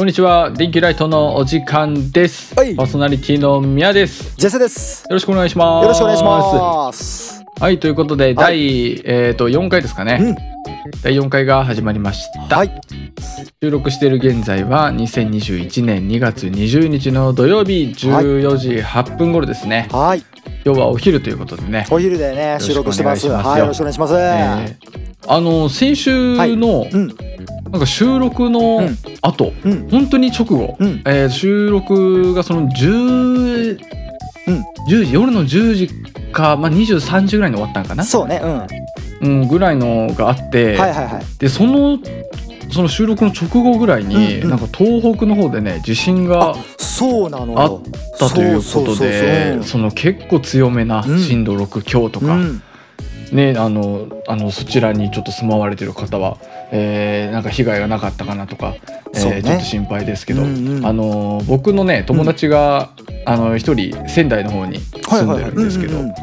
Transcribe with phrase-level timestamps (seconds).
[0.00, 0.50] こんにちは。
[0.50, 2.74] 電気ライトのお時間です、はい。
[2.74, 4.34] パーソナリティの宮です。
[4.34, 5.02] ジェセです。
[5.02, 5.84] よろしくお願いします。
[5.84, 7.44] よろしくお願いします。
[7.60, 10.36] はいということで、第、えー、と4回ですかね、うん。
[11.02, 12.80] 第4回が始まりました、はい。
[13.62, 20.24] 収録している現在は2021年2月20日の土曜日14時8分頃ですね、はい。
[20.64, 23.28] 今日はお昼ということでね、お昼でね、収録してます。
[23.28, 24.14] はい、よろしくお願いします。
[24.14, 27.08] えーあの先週の、うん、
[27.70, 28.96] なんか収録のうん。
[29.22, 33.78] 後、うん、本当に直後、うん、えー収録がその10、
[34.46, 34.60] うん。
[34.88, 35.88] 10時夜の10時
[36.32, 38.58] か、まあ、23時ぐらいに終わったんかな、そうね、うん。
[38.58, 38.66] は
[39.22, 41.38] うん、ぐらいのがあって、いはいはい。
[41.38, 41.98] でその
[42.72, 44.50] その収録の直後ぐらいに、うんうん。
[44.50, 46.54] なんか東北の方でね地震があ。
[47.76, 47.78] っ
[48.18, 51.18] たということでその結構強めなうん。
[51.18, 52.62] 震度6強とか、うん、
[53.32, 56.38] ねあのあのそちらにちょっと住まわれてる方は、
[56.72, 58.74] えーなんか被害がなかったかなとか、
[59.14, 62.90] えーねちょっと心配ですけど、うんうんあの僕のね友達が、
[63.24, 66.14] あの一人仙台の方に住んでるんですけど、うんうんうん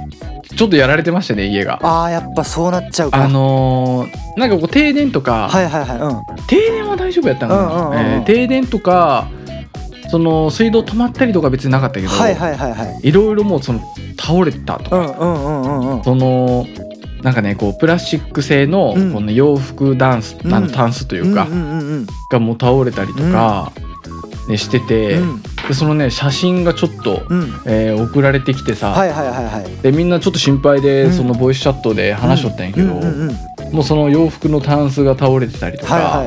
[0.55, 1.77] ちょっとやられてましたね家が。
[1.83, 3.23] ああ、やっぱそうなっちゃうか。
[3.23, 5.99] あのーなんかこう停電とか、はいはいはい。
[5.99, 6.45] うん。
[6.47, 9.29] 停電は大丈夫やったのかな、うんうんうんうんえー停電とか
[10.09, 13.07] その水道止まったりとか別になかったけど、はいはいはいはい。
[13.07, 13.81] いろいろもうその
[14.19, 16.03] 倒れたとか、うんうんうんうんうん。
[16.03, 16.65] その
[17.27, 21.45] なんかねこうプラスチック製のうんこの洋服ダンス、うんあのタンスというか。
[22.29, 23.73] がもう倒れたりとか、
[24.47, 27.61] ね、してて、うんでそのね写真がちょっと、うん。
[27.65, 29.81] えー送られてきてさ、はいはいはいはい。
[29.81, 32.93] でみんなちょっと心配で、うんそのボイスチャットで話しとったんやけど。
[33.73, 36.23] もうその洋服のタンスが倒れてたりとか。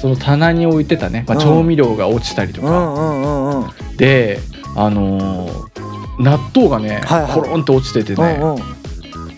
[0.00, 3.96] その棚に置いてたね、まあ、うん調味料が落ちたりとか、うんうんうんうん。
[3.98, 4.40] で
[4.74, 5.68] あのー
[6.20, 8.62] 納豆がね、はいはいコロンと落ちててね、うんうん。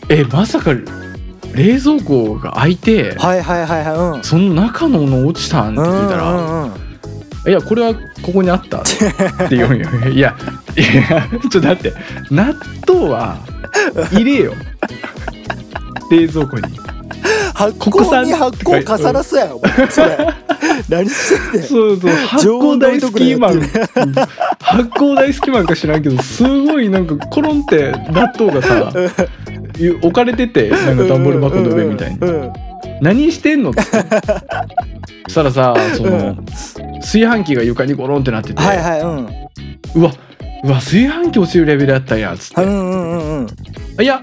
[0.09, 0.73] えまさか
[1.55, 4.19] 冷蔵庫が開いて、はいはいはいはい。
[4.19, 4.25] うん。
[4.25, 6.71] その中のもの落ちたんって聞いたら「うんうんうん。
[7.49, 10.37] いやこれはここにあった」って言うんよいや
[10.77, 11.93] いやちょっと待って。
[12.31, 12.55] 納
[12.87, 13.39] 豆は
[14.13, 14.55] 入れよ。
[16.11, 16.63] 冷蔵庫に。
[17.55, 20.35] 発酵に発酵重なすやんお前それ。
[20.89, 21.69] 何してんねん。
[21.69, 22.11] そうそう。
[22.11, 23.61] 発酵大好きマン。
[23.61, 32.19] 発酵大好きマンか知らんけどすごいなんかコロンって納豆がさゆ置かれててなんか段ボール箱の上みたいに。
[33.01, 33.83] 何してんのって。
[35.29, 36.37] そしたらさその
[36.97, 39.29] 炊飯器が床にゴロンってなってて、はいはいうん。
[39.95, 40.13] うわ
[40.65, 44.03] うわ炊飯器落ちるレベルやったんやっつって、うんうんうんうん。
[44.03, 44.23] いや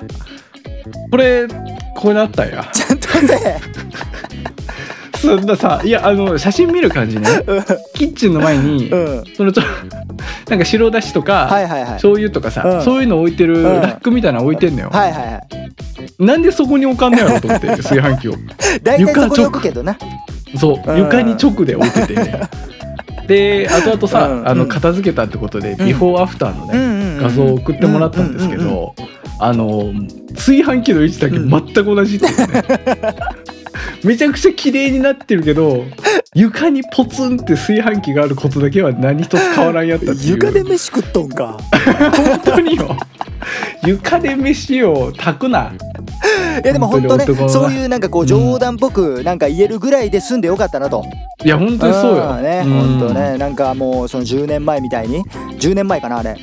[1.10, 1.48] これ
[1.96, 2.68] これだったんや。
[2.74, 3.38] ちゃんとせ
[5.18, 7.28] そんなさいやあの写真見る感じね。
[7.96, 9.24] キッチンの前に、うん。
[9.36, 9.64] そのちょ
[10.50, 11.90] なんか白だしとか、はいはいはい。
[11.92, 12.84] 醤油とかさ、うん。
[12.84, 13.64] そういうの置いてるうん。
[13.82, 16.24] ラックみたいなの置いてんのよ、はいはいはい。
[16.24, 18.36] なんでそこに置かんのやろと思って 炊飯器を。
[18.84, 19.98] 大体そこに置くけどな。
[20.60, 20.98] そう、うん。
[20.98, 22.16] 床に直で置いてて
[23.28, 25.78] で後々さ、うんあの片付けたってことで、ん。
[25.78, 28.96] ビフォーアフターのね、画像を送ってもらったんですけど
[29.40, 29.92] あの
[30.34, 31.50] 炊飯器の位置だけうん。
[31.50, 32.64] 全く同じっていうね、
[34.04, 35.86] めちゃくちゃ綺麗になってるけど
[36.34, 40.32] 床にポツンって炊飯器があることだけは何一つ変わらんやったっていう。
[40.34, 41.58] 床で飯食っとんか。
[42.16, 42.96] 本当によ。
[43.84, 45.72] 床で飯を炊くな
[46.64, 51.04] いやでも本当ねそういうなんかこう冗談っぽくなんか言えるぐらいで済んでよかったなと。
[51.44, 52.36] いや本当にそうよ。
[52.36, 53.00] んねうん。
[53.00, 55.24] 本当ねなんかもうその10年前みたいに。
[55.60, 56.36] 10年前かなあれ。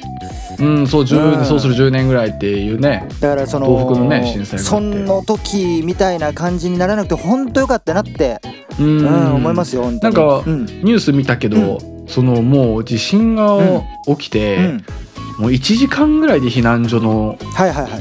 [0.60, 1.44] うんそう10うん。
[1.44, 3.06] そうする10年ぐらいっていうね。
[3.20, 8.40] だからその東北のね震災その時みたいな感じにならなくて本当よかったなって、
[8.78, 10.14] ううんん思いますよ本当に。
[10.14, 10.64] なんかうん。
[10.66, 13.58] ニュース見たけど、そのもう地震が
[14.06, 14.84] 起きて、うん
[15.38, 17.38] もう1時間ぐらいで避難所の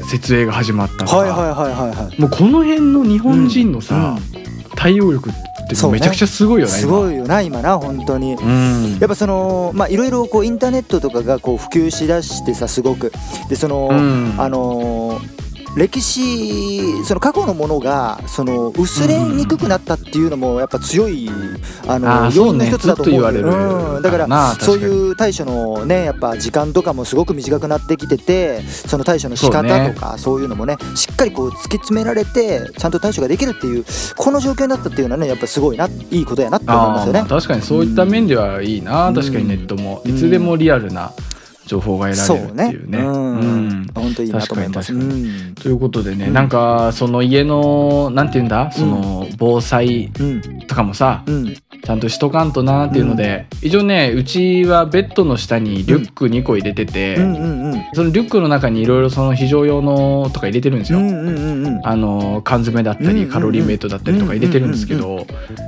[0.08, 2.20] 設営が始まったはいはいはいはいはい。
[2.20, 8.32] もうこの辺の日本人のさ、う対応力ってめちゃくちゃすごいよねすごいよな今な本当に。
[8.32, 8.98] 今うん。
[8.98, 13.12] やっぱそのまあいろいろこうインターネットとかがこう普及しだしてさすごく。
[13.48, 14.34] でその、うん。
[14.38, 15.43] あのー
[15.76, 21.28] 歴史その過去のものがその薄れにくくなったっていうのもやっぱ強い
[21.86, 23.32] あの要因の一つだと思う。
[23.32, 33.84] ねうん、だからそういう対処のねやっぱ時間とかもすごく短くなってきててその対処の仕方とかそう,、いうのもねしっかりこう突き詰められてちゃんと対処ができるっていう
[34.16, 37.24] この状況になったっていうのはねやっぱすごいないいことやなって思いますよね。
[37.28, 40.14] 確かにそういった面ではいいな、うん確かにネットも、うん。
[40.14, 41.12] いつでもリアルな
[41.66, 42.70] 情報が得られるってそうね。
[42.70, 42.98] いうね。
[42.98, 43.06] うん。
[43.06, 43.42] う
[43.80, 43.86] ん。
[43.94, 44.92] 本当いいなと思います。
[44.92, 45.22] 確かに。
[45.22, 45.54] うん。
[45.54, 46.32] ということでね、うん。
[46.32, 48.70] なんかその家のなんて言うんだ？
[48.72, 50.40] その防災うん。
[50.66, 51.54] とかもさ、うん。
[51.54, 57.22] ちゃんとしとかんとなっていうので、一応ねうちはベッドの下にリュック2個入れてて、そ
[58.02, 60.98] のリュックの中にいろいろその非常用のとか入れてるんですよ。
[60.98, 65.26] あの缶詰だったりカロリーメイトだったりとか入れてるんですけど、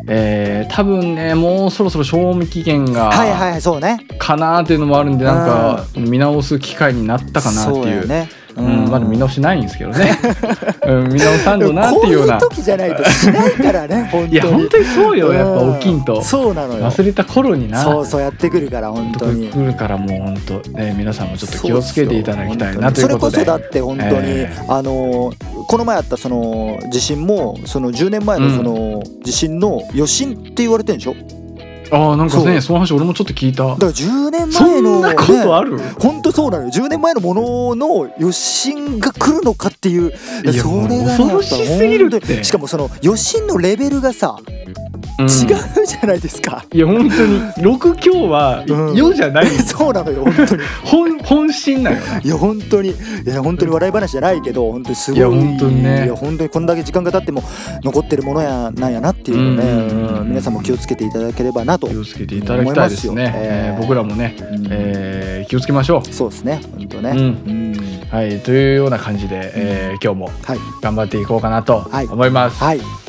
[0.08, 3.98] えー多分ねもうそろそろ賞味期限がはいはいはいそうね。
[4.18, 7.84] かなっていうのもあるんでなんか見直す機会になったかなっていう。
[7.84, 8.28] そうやね。
[8.56, 10.18] うん、まだ見直しないんですけどね、
[10.86, 12.38] うん、見直さんとなっていうような。
[12.38, 14.32] こういう時じゃないとしないからね本当に。
[14.32, 16.22] いや本当にそうよやっぱうん大きいんと。
[16.22, 16.86] そうなのよ。
[16.86, 17.82] 忘れた頃にな。
[17.82, 19.48] そうそうやってくるから本当に。
[19.48, 23.36] 来るからもう本当ね皆さんもちょっと気をつけていただきたいなということで。
[23.36, 25.32] それこそだって本当に、えあの
[25.68, 31.45] この前あったその地震もその10年前のその地震の余震って言われてるんでしょ？
[31.90, 33.64] ああなんかねその話俺もちょっと聞いた。
[33.64, 35.78] だから10年そ前の、んなことある？
[36.00, 36.70] 本当そうなのよ。
[36.70, 40.10] 10年前のものの余震が来るのかっていう。
[40.44, 46.64] いやそれがねもう恐ろしすぎるっぱしかもその余震のレベルがさ、うん違うじゃないですか。
[46.72, 47.40] いや本当に。
[47.76, 48.92] 6強はうん。
[48.92, 50.62] 4じゃない そうなのよ本当に。
[50.84, 52.90] 本本心なよないや本当に。
[52.90, 52.94] い
[53.26, 55.18] や本当に笑い話じゃないけど本当にすごい。
[55.18, 56.04] いや本当にね。
[56.04, 57.42] いや本当にこんだけ時間が経っても
[57.82, 63.32] 残ってるものやなんやなっていうのね、皆さんも気をつけていただければなと、気をつけていただきたいですね。
[63.36, 64.66] えーえー僕らもねうん。
[64.70, 67.20] えー気をつけましょそうですね本当ね、ううん。
[67.20, 67.76] うん。
[68.10, 70.58] はいというような感じでえー今日もはい。
[70.82, 72.06] 頑張っていこうかなとはい。
[72.06, 72.62] 思います。
[72.62, 73.05] はいはい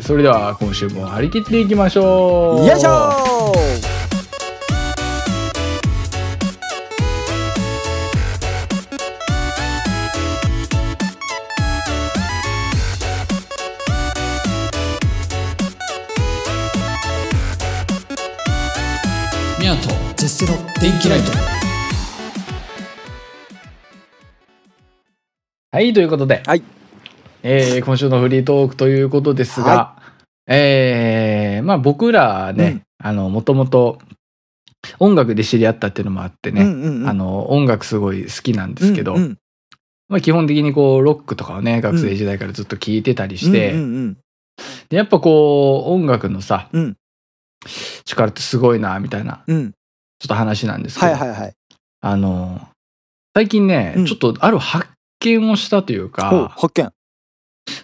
[0.00, 2.66] それでは今週も張り切っていきましょう。
[2.66, 3.52] よいしょ
[19.60, 21.30] ミヤと絶世の電気ライト。
[25.70, 26.62] はいということではい
[27.42, 29.96] えー今週のフリートークということですが、
[30.46, 33.98] えーまあ僕らね、あのもともと
[34.98, 37.08] 音楽で知り合ったっていうのもあってね、うんうんうん。
[37.08, 39.38] あの音楽すごい好きなんですけど、うんうん。
[40.08, 44.16] まあ、基本的にこうロックとかをね学生時代からずっと聴いてたりして、うんうん
[44.88, 46.96] でやっぱこう音楽のさ、うん。
[48.04, 49.56] 力ってすごいなみたいなうん。
[49.56, 49.72] うん
[50.20, 51.54] ちょっと話なんですけど、はいはいはい。
[52.00, 52.60] あの
[53.34, 54.06] 最近ね、うん。
[54.06, 54.88] ちょっとある発
[55.20, 56.90] 見をしたというか発見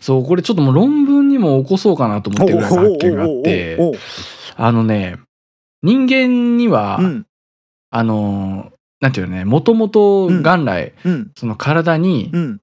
[0.01, 3.99] そうこれちょっともう論文にも起こそうかなと思ってるぐらいの発見があって
[4.57, 5.19] あのね
[5.85, 7.27] 人間には、うん。
[7.91, 11.31] あのなんていうのねもともと元来、うん。
[11.37, 12.61] その体にうん。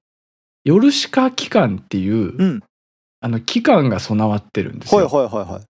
[0.64, 2.62] ヨルシカ器官っていう、うん。
[3.20, 5.10] あの器官が備わってるんですはいよ。
[5.10, 5.62] はいはいはい。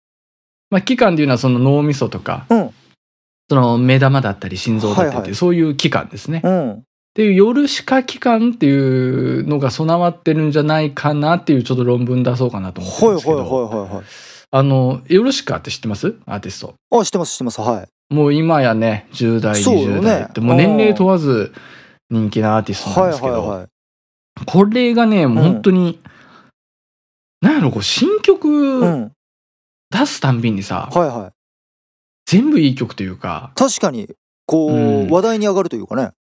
[0.71, 2.71] まあ、器官っていうのはその脳みそとか、うん。
[3.51, 5.35] その目玉だったり心臓だったりはいはい。
[5.35, 6.41] そういう器官ですね。
[7.13, 14.05] っうんていうヨルシカ器官っていうのが備わってるんじゃないかなっていうちょっと論文出そうかなと思ってるんですけはいはいはいどはいはい。
[14.55, 16.75] あのヨルシカって知ってますアーティスト？
[16.91, 18.15] あ知ってます知ってますはい。
[18.15, 20.41] もう今やね10代そうよね20代って。
[20.41, 21.53] もう年齢問わず
[22.11, 23.69] 人気なアーティストなんはいですけど、はいはい
[24.47, 26.01] これがねもう本当に、
[27.43, 28.49] なんやろこう新曲
[28.81, 29.13] うん。
[29.91, 31.33] 出すたんびにさ、はいはい。
[32.25, 33.53] 全部いい曲というか。
[33.55, 34.09] 確かに
[34.47, 35.11] こう、うん。
[35.11, 36.13] 話題に上がるというかね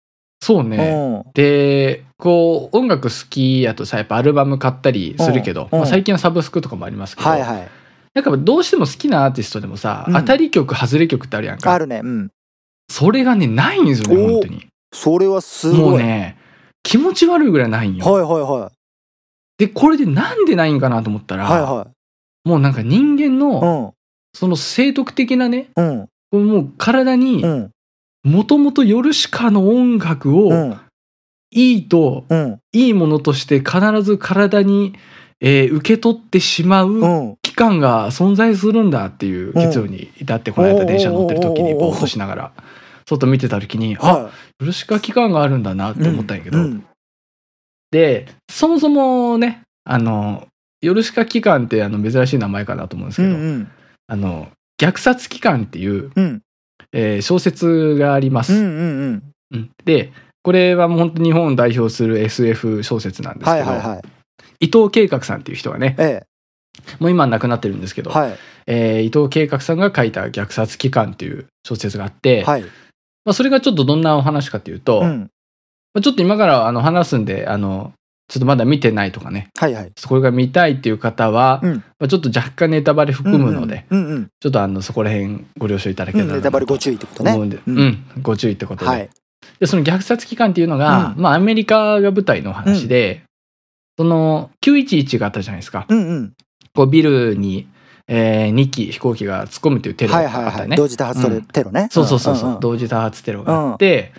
[0.43, 5.79] そうね、でこう音楽好きやとさやっぱアルバム買ったりするけど、うん。
[5.81, 7.69] まあ、最近はサブスクとかもありますけど、はいはい。
[8.15, 10.15] なんかどうしても好きなアーティストでもさ、うん。
[10.15, 12.01] 当たり曲外れ曲ってあるやんあかるね。
[12.03, 12.31] うん。
[12.89, 14.67] それがねないんですよね本当に。
[14.93, 15.81] それはすごい。
[15.81, 16.39] もうね
[16.83, 18.71] 気持ち悪いぐらいないんよ、はいはいはい。
[19.59, 21.89] でこれでなんでないんかなと思ったら、はいは
[22.45, 23.93] もうなんか人間いのうん。
[24.33, 26.09] その生徳的なねうん。
[26.33, 27.71] もう体にうん
[28.25, 30.81] もともとヨルシカの音楽をうん。
[31.53, 32.59] いいとうん。
[32.73, 34.95] いいものとして必ず体に、
[35.41, 37.37] えー受け取ってしまううん。
[37.43, 42.53] 期間が存在するんだっていう結論に至ってこの間電車乗ってる時にぼーっとしながら
[43.09, 46.85] 外見てた時にあはヨルシカ期間があるんだなって思ったんやけど、うん。
[47.91, 50.47] でそもそもねあの
[50.81, 53.71] ヨルシカ期間ってあの珍しい名前かなと思うんですうけど、
[54.07, 54.49] あの
[54.81, 56.43] 虐殺期間っていう、うん
[56.93, 58.55] えー小説があります。
[58.55, 58.77] うんうんう
[59.11, 59.23] ん。
[59.53, 59.71] うん。
[59.85, 64.67] でこれはもう本当日本を代表する SF 小説なんですけど、はいはいはい。
[64.67, 66.23] 伊藤計画さんっていう人がねえ
[66.99, 68.39] もう今は亡くなってるんですけど、えはい。
[68.67, 72.63] えー伊藤計画さんが書いた「虐殺期間」っていう小説があって、はい。
[72.63, 75.31] まあ、それがちょっとどんなお話かっていうと、まうん。
[75.95, 77.93] あ、ちょっと今からあの話すんであの
[78.31, 79.49] ちょっとまだ見てないとかね。
[79.59, 79.93] はいはい。
[80.07, 81.75] これが見たいっていう方は、うん。
[81.99, 84.29] まあ、ちょっと若干ネタバレ含むので、うんうん。
[84.39, 87.33] ちょっとあのそこら辺ご了承いただけたらなうんネタバレご注意ってことね。
[87.33, 89.11] 思うんご注意ってことで,、はい。
[89.59, 91.23] でその虐殺期間っていうのが、うん。
[91.23, 93.25] まあ、アメリカが舞台の話で、
[93.99, 95.87] その911があったじゃないですか。
[95.89, 96.33] うんうん。
[96.73, 97.67] こうビルに、
[98.07, 100.69] えー、2機飛行機が突っ込むというテロがあったよね。
[100.69, 101.89] はい同時多発テロ,、ね。
[101.91, 104.13] そうそうそうそう、同時多発テロがあって、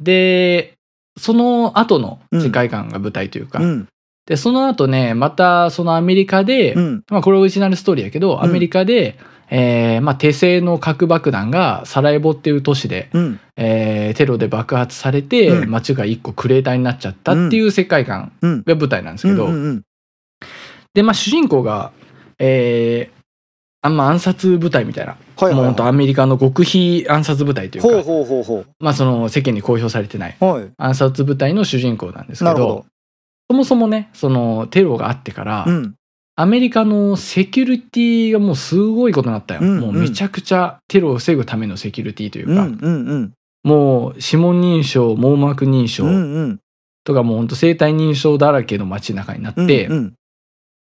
[0.00, 0.77] で
[1.18, 3.88] その後の世界観が舞台というか、うん。
[4.26, 7.04] でその後ねまたそのアメリカで、うん。
[7.10, 8.44] まあ、これオリジナルストーリーやけど、ん。
[8.44, 9.18] アメリカで、
[9.50, 13.40] えーまあ、手製の核爆弾がサラエボっていう都市で、うん。
[13.56, 15.70] えーテロで爆発されて、うん。
[15.70, 18.62] 街が一個クレーターになっちゃったっていう世界観うん。
[18.64, 19.48] が舞台なんですけど、
[20.94, 21.92] でまあ主人公が、
[22.38, 23.17] えー
[23.80, 27.88] あんま暗殺部隊みたいな、はいはいもうほんとアメリカの極秘暗殺部隊というか。
[27.88, 30.68] ほうほうほうほまあその世間に公表されてないうはい。
[30.76, 32.86] 暗殺部隊の主人公なんですけどなるほ
[33.50, 35.94] そもそもねそのテロがあってから、どうん。
[36.34, 39.80] アメリカのセキュリティがもうすごいことになったよ、うんうん。
[39.80, 43.32] もうめちゃくちゃテロを防ぐためのセキュリティというか、うんうんうん。
[43.64, 46.04] もう指紋認証網膜認証
[47.04, 50.14] とかもうほんと生体認証だらけの街中になって、うんうん。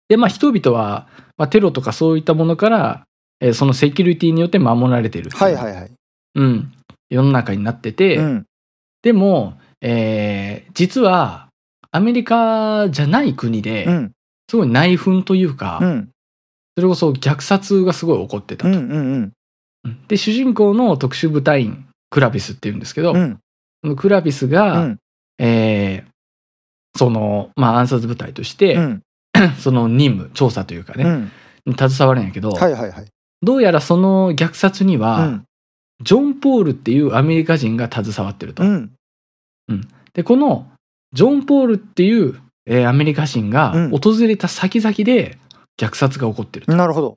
[0.08, 3.06] でまあ人々は、まあ、テロとかそういったものから、
[3.40, 5.90] えーそのセキュリティによって守られてるはいはいはい。
[6.36, 6.72] うん、
[7.10, 8.46] 世の中になってて、うん。
[9.02, 11.48] でも、えー実は
[11.90, 14.12] アメリカじゃない国で、うん。
[14.48, 16.10] すごい内紛というか、うん。
[16.76, 18.70] それこそ虐殺がすごい起こってたと。
[18.70, 19.32] うんうんうん。
[19.84, 20.06] うん。
[20.08, 23.96] で主人公の特殊部隊員クラビスっていうんですけど、うん。
[23.96, 24.98] クラビスが、うん。
[25.38, 26.10] えー
[26.98, 29.02] その、まあ、暗殺部隊として、うん
[29.58, 31.32] その任務調査というかね、うん。
[31.66, 33.06] に携わるんやけど、はいはいはい。
[33.42, 35.44] どうやらその虐殺には、うん。
[36.02, 38.62] ジョン・ポールっていうアメリカ人が携わってると。
[38.62, 38.90] うん。
[40.12, 40.70] でこの
[41.12, 43.90] ジョン・ポールっていう、えーアメリカ人がうん。
[43.90, 45.38] 訪れた先々で
[45.78, 46.74] 虐殺が起こってると。
[46.74, 47.16] なるほど。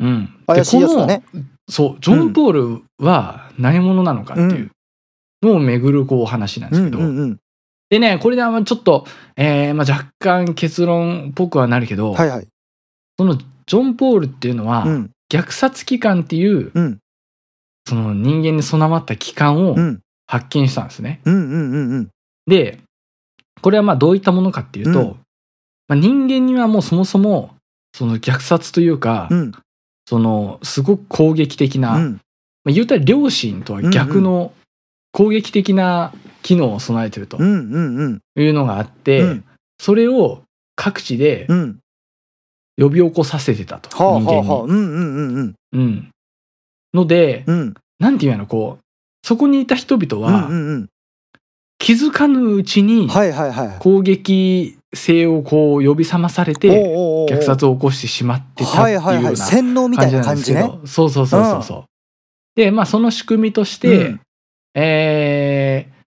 [0.00, 1.24] うん、で怪しいやつだね。
[1.30, 4.70] このそうジョン・ポールは何者なのかっていう
[5.42, 7.38] のを巡るこうお話なんでうんすけど、うんうん
[7.92, 9.06] でねこれであんまちょっと、
[9.36, 12.48] えーまあ、若干結論っぽくはなるけど、はいはい。
[13.18, 15.10] そのジョン・ポールっていうのは、うん。
[15.30, 16.98] 虐殺機関っていううん。
[17.86, 20.00] その人間に備わった機関をうん。
[20.26, 21.20] 発見したんですね。
[21.26, 22.08] うんうんうんうん。
[22.46, 22.78] で
[23.60, 25.06] これはまあどういったものかっていうと、うん。
[25.08, 25.14] ま
[25.90, 27.54] あ、人間にはもうそもそも
[27.94, 29.52] その虐殺というか、うん。
[30.06, 32.20] そのすごく攻撃的な、まうん。
[32.68, 34.54] あ、言うたら良心とは逆の
[35.12, 39.44] 攻撃的な機能を備えてるというのがあって、うん。
[39.78, 40.42] それを
[40.76, 41.78] 各地でうん。
[42.78, 44.48] 呼び起こさせてたと、はあ人間に。
[44.48, 44.58] はあ。
[44.58, 45.54] はあうんうんうんうん。
[45.72, 46.10] うん、
[46.94, 47.74] ので、うん。
[47.98, 48.82] なんていうのこう
[49.26, 50.50] そこにいた人々は、
[51.78, 53.08] 気づかぬうちに
[53.78, 56.68] 攻撃性をこう呼び覚まされて、
[57.28, 59.14] 虐殺を起こしてしまってたってはいいうはい。
[59.16, 60.62] ようなはい洗脳みたいな感じね。
[60.62, 61.84] どそうそうそうそうそう。
[62.56, 64.20] でまあその仕組みとして、うん。
[64.74, 66.01] えーまあ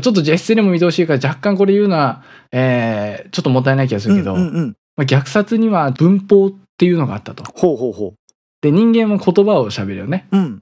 [0.00, 4.76] ちょっとジェスチャーでも見通しいから若干これ言うのは、えーちょっともったいない気がするけど、うんうんうん。
[4.96, 7.44] まあ、虐殺には文法っていうのがあったと。
[7.44, 8.14] ほうほうほ
[8.60, 10.60] で人間は言葉を喋るよね、ううん。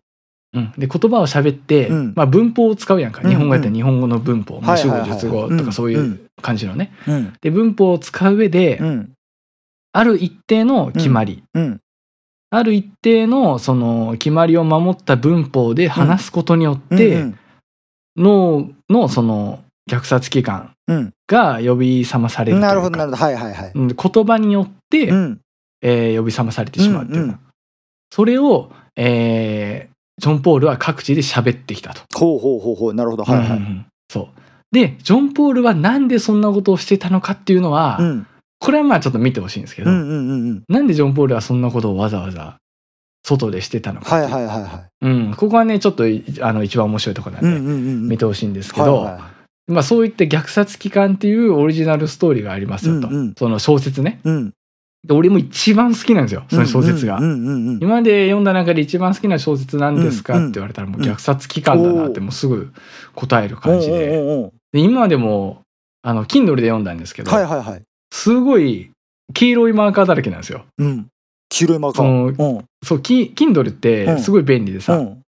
[0.54, 2.12] うん、で言葉を喋って、うん。
[2.16, 3.32] まあ、文法を使うやんか、うんうん。
[3.32, 7.32] 日本語やったら日本語の文法、まあ主語述語とかそういううん感じのね、うん。
[7.40, 9.12] で文法を使う上で、うん。
[9.92, 11.80] ある一定の決まり、うん。
[12.50, 17.38] ある一定のその決まりを守った文法で話すことによって、うん
[18.18, 21.12] 脳のその虐殺機関うん。
[21.26, 22.66] が呼び覚まされるというか。
[22.68, 23.24] なるほどなるほど。
[23.24, 23.72] はいはいはい。
[23.74, 23.88] うん。
[23.88, 25.40] 言葉によって、うん。
[25.82, 27.40] えー呼び覚まされてしまうっていうか、うんうん。
[28.10, 32.02] それを、えージョン・ポールは各地で喋ってきたと。
[32.18, 33.22] ほうほうほうほうなるほど。
[33.24, 33.46] はいはい。
[33.48, 33.86] うんうんうん。
[34.10, 34.26] そう。
[34.72, 38.26] でジョン・ポールはなんでそんなことをしてたのかっていうのは、うん。
[38.58, 40.62] これはまあちょっと見てほしいんですけど、うんうんうんうん。
[40.68, 42.56] なんでジョン・ポールはそんなことをわざわざ
[43.28, 45.06] 外でしてたのかはいはいはいはい。
[45.06, 47.70] うん、ここはねちょっといあの一番面白いところなんで
[48.14, 49.08] 見てほしいんですけど、
[49.82, 53.34] そういった虐殺機関っていうオリジナルストーリーがありますよと、うんうん。
[53.38, 54.20] その小説ね。
[54.24, 54.52] いうん。
[55.06, 62.72] で俺も一番好きなんですよその小説が、今まで読んだ中で一番好きな小説なんですか、って言われたらもう虐殺機関だなってもうすぐ
[63.14, 64.50] 答える感じで。
[64.72, 65.62] で今までも
[66.02, 67.30] あの Kindle で読んだんですけど、
[68.12, 68.90] すごい
[69.34, 70.64] 黄色いマーカーだらけなんですよ。
[70.78, 71.06] うん
[71.48, 72.54] 黄色いマーカー。
[72.56, 72.64] うん。
[72.84, 75.22] そうキ Kindle ってすごい便利でさ、うん。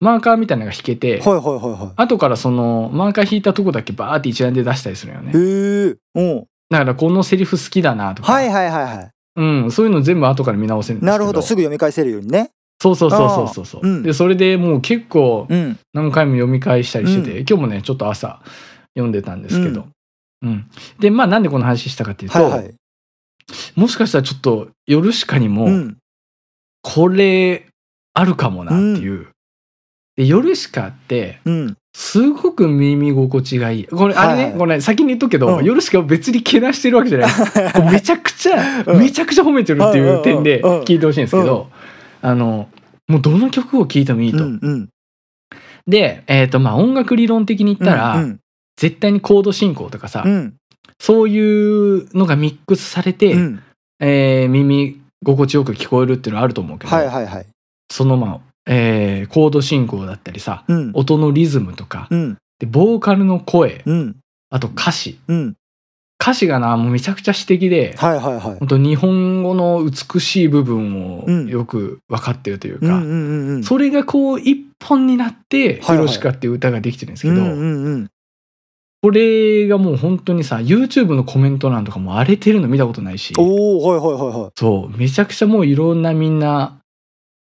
[0.00, 5.32] マーカーみたいなのが引けて、はいはいはいは後からそのマーカー引いたとこだけバーって一覧で出したりするよね。
[5.32, 5.96] いへえ。
[6.14, 6.46] うん。
[6.70, 11.42] だからこのセリフ好きだなとか、はいはいはいはうん、そういうの全部後から見直せるなるほど。
[11.42, 12.50] すぐ読み返せるようにね。
[12.82, 14.02] そうそうそうそうそうそう、ん。
[14.02, 15.78] でそれでもう結構うん。
[15.92, 18.40] 何回も読み返したりしてて、う今日もねちょっと朝
[18.94, 19.86] 読んでたんですけど、
[20.42, 20.70] うん。
[20.98, 22.74] でまあなんでこの話したかっていうと、はいはい
[23.76, 25.96] もしかしたらちょっとヨルシカにもうん。
[26.82, 27.66] これ
[28.14, 29.28] あるかもなっていう、
[30.16, 31.76] でヨルシカってうん。
[31.92, 33.84] すごく耳心地がいい。
[33.84, 35.64] これ、あれね、これ、先に言っとくけど、うん。
[35.64, 37.30] ヨルシカを別にけなしてるわけじゃない。
[37.92, 39.00] めちゃくちゃ、うん。
[39.00, 41.68] めちゃくちゃ褒めてるっていう点で聞いてほしいんですけど、
[42.22, 42.68] あの、
[43.08, 44.38] もうどの曲を聴いてもいいと。
[44.44, 44.88] うんうん
[45.86, 48.40] で、えっ、と、まあ、音楽理論的に言ったら、うん。
[48.76, 50.54] 絶対にコード進行とかさ、うん
[51.00, 53.62] そういうのがミックスされて、うん。
[53.98, 57.46] えー耳心地よく聞こえるっていうのはあると思うけど、はいはいはい。
[57.90, 60.90] そのまあ、えーコード進行だったりさ、うん。
[60.94, 62.36] 音のリズムとか、うん。
[62.58, 64.16] でボーカルの声、うん。
[64.50, 65.18] あと歌詞。
[65.26, 65.56] うん。
[66.22, 68.40] 歌詞がな、もうめちゃくちゃ詩的で、はいはいはい。
[68.40, 71.48] 本当日本語の美しい部分をうん。
[71.48, 73.64] よく分かってるというか、うんうんうんうん。
[73.64, 78.10] それがこう一本になって「はいはいよろしか」っていう歌ができてるんですけど、うんうんうん
[79.02, 83.32] これがもう本当にさ YouTube のコメント欄とかも荒れてるの見たことないし。
[83.38, 84.50] おおはいはいはいはい。
[84.56, 84.96] そう。
[84.98, 86.78] めちゃくちゃもういろんなみんな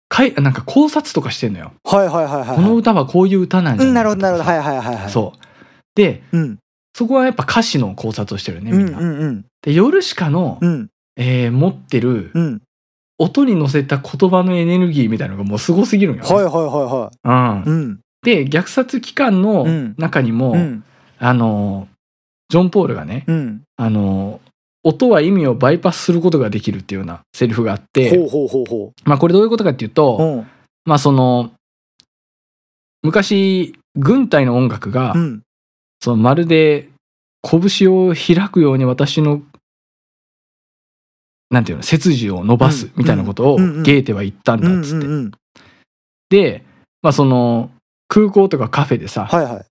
[0.08, 4.44] かいなんか考察とかしてんのよ、はいはいはいはいこの歌はこういう歌なんじうんゃなないるほどなるほど。
[4.44, 5.10] かはいはいはいはい。
[5.10, 5.38] そう。
[5.96, 6.58] でうん。
[6.94, 8.98] そこはやっぱ歌詞の考察をしてるねうんみんな。
[8.98, 10.88] うんうんでヨルシカの、うん。
[11.16, 12.62] えー持ってるうん。
[13.18, 17.72] 音に乗せた言葉のエネルギーみたいなのがもうすごすぎるんよ、ねはいはいはいはうん。
[17.72, 18.00] いうん。
[18.22, 19.94] で虐殺期間のうん。
[19.98, 20.84] 中にも、うん
[21.18, 21.88] あの
[22.48, 23.62] ジョン・ポールがね、うん。
[23.76, 24.40] あの
[24.84, 28.18] 音は意味をバイパスすることができるっていうようなセリフがあって、
[29.04, 30.50] まあこれどういうことかっていううと、うん。
[30.84, 31.50] まあその
[33.02, 35.42] 昔軍隊の音楽が、うん。
[36.00, 36.88] そのまるで
[37.42, 39.42] 拳を開くように私の
[41.50, 45.38] なんていうの背筋を伸ばすみたいなことをゲーテは言ったんだっつって、
[46.30, 46.64] で、
[47.02, 47.70] まあ、その
[48.06, 49.64] 空港とかカフェでさ、はいはい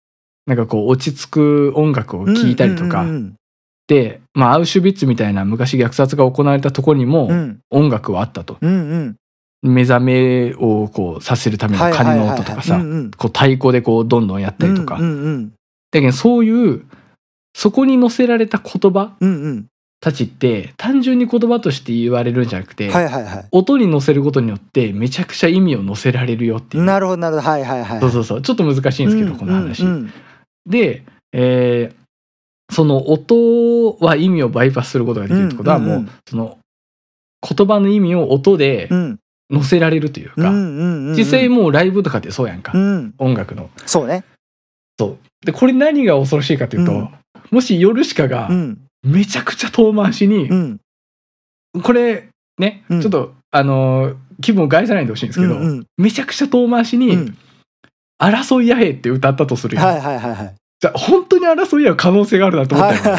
[0.48, 3.06] なんかこう落ち着く音楽を聴いたりとか、
[3.88, 7.60] で、まあ、アウシュビッツみたいな昔虐殺が行われたところにもうん。
[7.70, 8.58] 音楽はあったと、
[9.62, 12.80] 目覚めをこうさせるための鐘の音とかさ、
[13.18, 16.86] 太鼓でこうどんどんやったりとか、だけどそういう
[17.54, 19.16] そこに載せられた言葉
[20.00, 22.92] たちって単純に言葉として言われるんじゃなくて、
[23.52, 26.84] 音に乗せることによってめちゃくちゃ意味を乗せられるよっていう。
[26.84, 27.50] いなるほどなるほど。
[27.50, 28.42] はいはいはいそうそうそう。
[28.42, 29.84] ちょっと難しいんですけど、この話。
[30.68, 31.98] で、えー
[32.70, 36.58] その音は意味をバイパスすることができるってことはもう、その
[37.42, 39.20] 言葉の意味を音でうん。
[39.50, 40.52] 乗せられるというか、
[41.16, 43.14] 実際もうライブとかってそうやんか、うん。
[43.18, 43.70] 音楽の。
[43.86, 44.26] そうね。
[45.46, 47.10] でこれ何が恐ろしいかというと、うん。
[47.52, 48.82] もしヨルシカがうん。
[49.04, 50.82] めちゃくちゃ遠回しに、うん。
[51.82, 52.28] これ
[52.58, 53.02] ね、うん。
[53.02, 55.86] ちょっとあのー気分を害さないでほしいんですけど、うんうん。
[55.98, 57.38] めちゃくちゃ遠回しに「うん
[58.20, 63.10] 争い合え」って歌ったとするよ、はいはいはいはいじゃあ本当に争い合う可能性があるなと思っはいた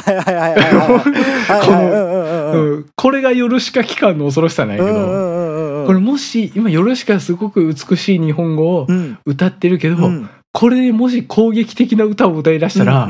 [1.83, 13.07] よ、これがヨルシカ期間の恐ろしさなんやけど、これもし今ヨルシカがすごく美しい日本語をうん歌ってるけど、うんこれでもし攻撃的な歌を歌い出したら、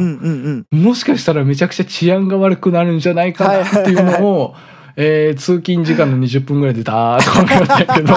[0.70, 4.57] もしかしたらめちゃくちゃ治安が悪くなるんじゃないかなっていうのを、
[4.96, 8.14] えー通勤時間の20分ぐらいでダーッと考えたんやけど。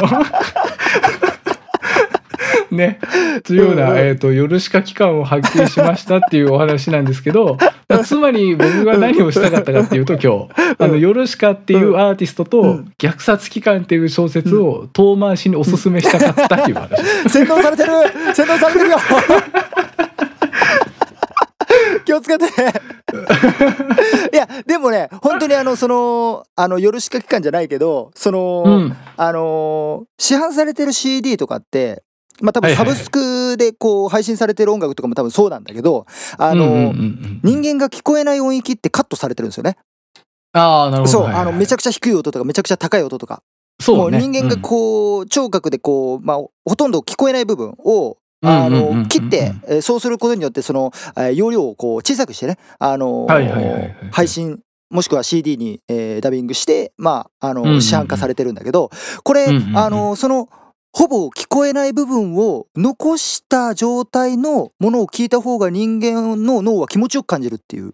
[2.72, 3.00] ね、
[3.44, 7.58] というような、えー、とヨルシカ期間を発見しましたっていうお話なんですけど
[8.06, 10.72] つまり僕が何をしたかったかっていうと今日。
[10.78, 17.02] あのヨルシカっていうアーティストとうん「虐殺期間」っていう小説を遠回しにおすすめしたかったっていう話。
[17.30, 17.92] 洗脳されてる。
[18.34, 18.98] 洗脳されてるよ。
[22.06, 22.46] 気をつけて。
[24.34, 28.96] いやでもね本当にあのそのあの夜しか期間じゃないけどその、うん。
[29.18, 32.02] あの市販されてる CD とかって
[32.42, 36.06] まあ多分サブスクでこう配信されてる音楽とかも多分そうなんだけど
[36.38, 36.94] あの、
[37.44, 39.78] 人間が聞こえない音域ってカットされてるんですよね。
[40.54, 41.08] ああなるほど。
[41.08, 43.42] そう、あのめちゃくちゃ低い音とかめちゃくちゃ高い音とか。
[43.80, 44.20] そうね。
[44.20, 53.28] もう人間がこう、聴覚でこう、まあ、ほとんど聞こえない部分をうんあの切って、えーそうすることによってその、えー容量をこう小さくしてね、あの
[54.12, 58.90] 配信もしくは CD に、えーダビングして、まああの市販化されてるんだけど
[59.24, 60.50] これ、あのーその
[60.94, 67.94] ほぼ聞こえない部分を残した状態のものを聞いた方が人間の脳は気持ちよく感じるっていう。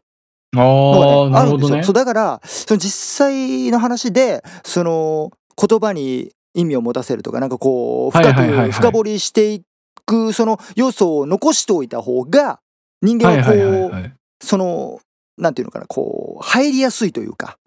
[0.55, 1.57] ああのがねなるほどね。
[1.57, 1.83] あるんですよ。
[1.83, 9.63] そうだからその実際の話でその言葉に意味を持たせるとかなんかこう深く深掘りしてい
[10.05, 12.59] くその要素を残しておいた方が
[13.01, 14.99] 人間はこうはいその
[15.37, 17.57] なんていうのかなこう入りやすいというか。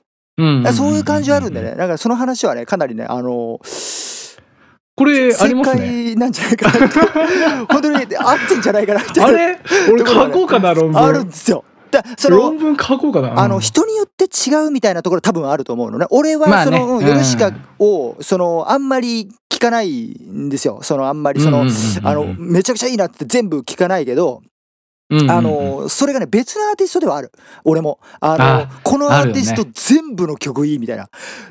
[0.72, 1.72] そういう感じはあるんでね。
[1.72, 3.60] だからその話はねかなりねあの
[5.00, 5.80] これあり正ますね。
[5.80, 6.86] 解なんじゃないかな。
[6.86, 6.98] っ て
[7.72, 9.58] 本当に合ってんじゃないかなってあれ？
[9.90, 11.64] 俺書こうかな論あるん文ですよ。
[11.90, 13.40] だその論文書こうかな。
[13.40, 16.04] あの人によって違うみたいなところ多分あると思うのね。
[16.10, 20.80] 俺はその、うんヨルシカをそのあんまり聞かないんですよ。
[20.82, 24.50] そのあんまりその、うんうんうんうんあのめちゃくちゃいいなって全部聞かないけど、うんうんうん
[25.28, 27.32] あのそれがね別のアーティストではある。
[27.64, 27.98] 俺も。
[28.20, 31.08] あのあこのアーティスト全部の曲いいみたいな。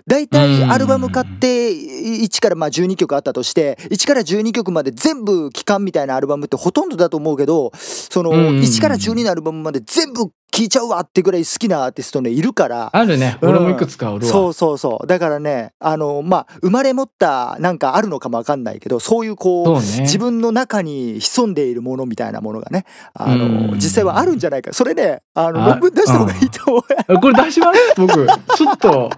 [0.08, 8.56] 大体アルバム買って1からまあ12曲あったとして1から12曲まで全部期間みたいなアルバムってほとんどだと思うけどそのうんうんうん。
[8.62, 13.38] 1から12のアルバムまで全部聴いちゃうわってぐらい好きなアーティストねいるからあるね。
[13.42, 14.32] うん俺もいくつかおるわ。
[14.32, 19.82] そうそうそうだからねあのまあ生まれ持ったなんかあるのかもわかんないけどそういうこうね。
[20.02, 27.80] 自分の中に潜んでいるものみたいなものがねあのうん実際はあるんじゃないかそれねあのあ論文出した方がいいと思うあこれ出します？
[27.98, 28.28] 僕。
[28.58, 29.10] ちょっと、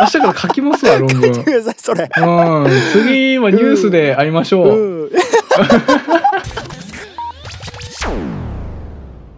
[0.00, 1.20] 明日から書きますわ、論文。
[1.22, 2.04] やめてくださいそれ。
[2.04, 2.66] うん。
[2.92, 4.68] 次はニュースで会いましょう。
[4.68, 5.10] うん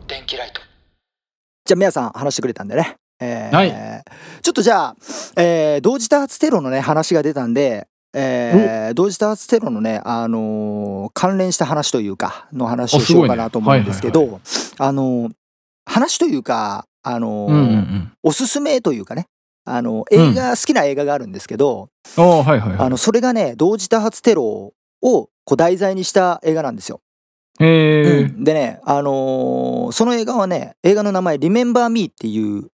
[0.07, 0.61] 電気ライト
[1.71, 4.03] じゃあ皆さん話してくれたんでね、えーはい
[4.43, 4.97] ちょっとじゃあ、
[5.37, 14.41] えー同時多発テロのね話が出たんで、えー同時多発テロのね、あのー関連した話というかの話をしようかなと思うんですけど
[14.79, 15.31] あのー
[15.87, 18.13] 話というか、あのーうんうんうん。
[18.25, 19.27] おすすめというかね
[19.65, 22.79] あの映画、好きな映画があるんですけどはいはいはい。
[22.81, 27.01] あのそれがね同時多発テロをこう題材にした映画なんですよ。
[28.45, 32.69] でね、あのーその映画はね映画の名前「Remember Me」っていう、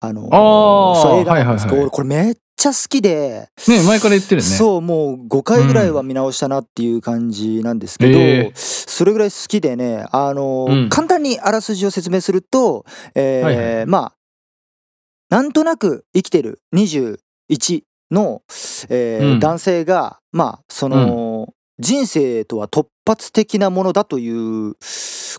[0.00, 1.80] あのーそう映画なんですけど、はいはいはい。
[1.82, 4.42] 俺これめっちゃ好きで、ね前から言ってるね。
[4.42, 8.52] そうもう5回ぐらいは見直したなっていう感じなんですけど、へー。
[8.54, 10.88] それぐらい好きでね、あのーうん。
[10.88, 13.86] 簡単にあらすじを説明すると、えーはいはい。
[13.86, 14.12] まあ
[15.30, 18.42] なんとなく生きてる21の、
[18.88, 19.40] えーうん。
[19.40, 20.96] 男性がまあその、
[21.78, 24.74] 人生とは突発的なものだという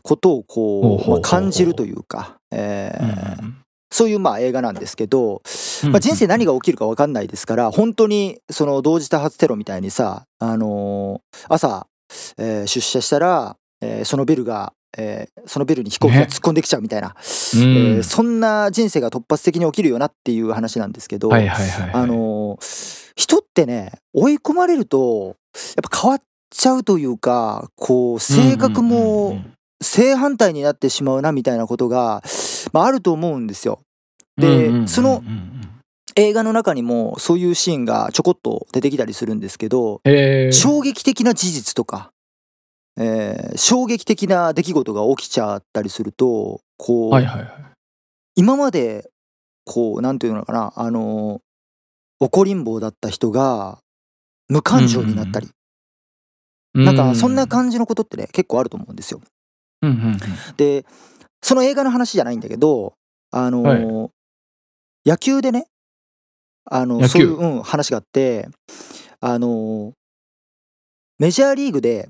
[0.04, 3.10] ことをこう、感じるというか、えうん。
[3.10, 3.54] ー
[3.91, 5.41] そういうまあ映画なんですけど、
[5.84, 5.91] うん。
[5.91, 11.88] まあ、人生何が起きるか分かんないですから本当にその同時多発テロみたいにさ、あのー朝、
[12.38, 16.28] えー出社したら、えーそのビルが、えーそのビルに飛行機がね。
[16.30, 17.15] 突っ込んできちゃうみたいな、うん。
[17.15, 21.30] えーそんな人生が突発的に起きるよなっていう話なんですけど、
[23.15, 25.36] 人ってね追い込まれると
[25.75, 32.21] やっぱ変わっちゃうというかこう性格もうん正反対になってしまうなみたいなことが、
[32.73, 33.79] まあ、あると思うんですよ。
[34.38, 35.23] でその
[36.15, 40.01] 映画の中にもそういうシーンがちょこっと出てきたりするんですけど。
[40.51, 42.12] 衝撃的な事実とか、
[42.97, 47.12] えー衝撃的な出来事が起きちゃったりするとこう。
[48.35, 49.09] 今まで
[49.65, 51.41] こうなんていうのかなあの
[52.19, 53.79] 怒りん坊だった人が
[54.49, 55.49] 無感情になったり、
[56.73, 59.21] なんかそんな感じのことってね結構あると思うんですよ。
[59.82, 60.17] うんうんうん。
[60.58, 60.86] で
[61.41, 62.93] その映画の話じゃないんだけど
[63.32, 64.10] あのー
[65.05, 65.65] 野球でね
[66.65, 68.47] あのそういう、うん、話があって
[69.21, 69.91] あのー
[71.19, 72.08] メジャーリーグで、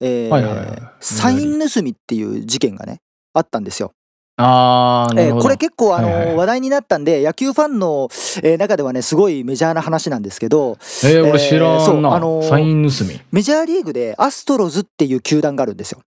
[0.00, 3.00] えーはいはいはいサイン盗みっていう事件がね
[3.34, 3.92] あったんですよ。
[4.38, 5.08] あ。
[5.16, 8.08] えーこれ結構あのーはいはい話題になったんで野球ファンの、
[8.42, 12.14] えー中ではねすごいメジャーな話なんですけどえー、俺知らんな。
[12.14, 13.20] あのーサイン盗み。
[13.32, 16.00] メジャーリーグでアストロズっていう球団があるんですよ。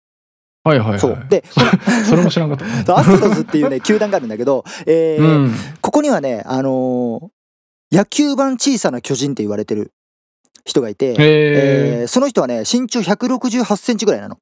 [0.63, 0.99] はいはいはい。
[0.99, 1.43] そうで
[2.07, 2.97] それも知らんかった。
[2.99, 5.55] アストロズっていうね球団があるんだけど、えーうん。
[5.81, 7.27] ここにはね、あのー
[7.93, 9.91] 野球版小さな巨人って言われてる
[10.63, 11.15] 人がいて。
[11.19, 14.37] えーその人はね身長168センチぐらいなの、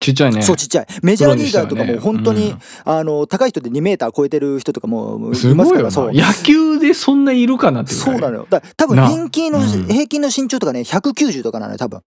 [0.00, 0.42] ちっちゃいね。
[0.42, 0.86] そうちっちゃい。
[1.02, 2.58] メジャーリーガーとかも本当に、うん。
[2.84, 5.64] あの高い人で2メーター超えてる人とかもいすごいよな。
[5.64, 6.12] ますからそう。
[6.12, 8.46] 野球でそんないるかなってそうなのよ。
[8.48, 9.66] だ多分な平均の、うん。
[9.66, 12.00] 平均の身長とかね190とかなのよ多分。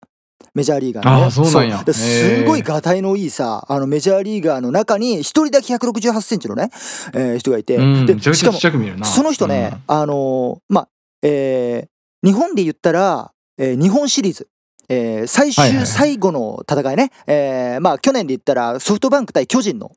[0.56, 1.24] メジャーリーガーのね。
[1.24, 1.84] あーそうなんや。
[1.84, 6.70] ですごいがたいのいいさあのメジャーリーガーの中に一人だけ168センチのね、
[7.14, 8.60] えー人がいて、うん、でしかも。
[9.06, 10.88] その人ね、あのーまあ、
[11.22, 14.48] えー日本で言ったら、えー日本シリーズ、
[14.90, 15.88] えー最終、はいはいはい。
[15.88, 19.92] 最後の戦いね、えーまあ去年で言ったらソフトバンク対巨人の、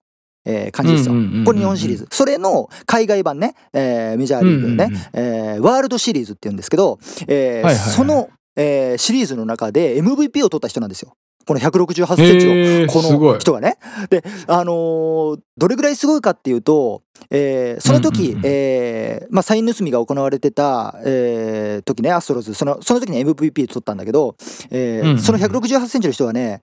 [0.45, 1.15] えー感じですよ。
[1.45, 2.07] これ日本シリーズ。
[2.11, 7.63] それの海外版ね、えーメジャーリーグね、えーワールドシリーズって言うんですけど、え
[7.97, 11.15] その、えーシリーズの中で MVP を取った人なんですよ。
[11.47, 13.79] この168センチのこの人がね。
[14.11, 24.37] で、あのーどれぐらいすごいかっていうと、えーその時、うんうんうんえーまあ、サイン盗みが行われてた、えー時ね、アストロズ、そのその時に MVP 取ったんだけど、
[24.71, 26.63] えーうんうんうんその168センチの人はね、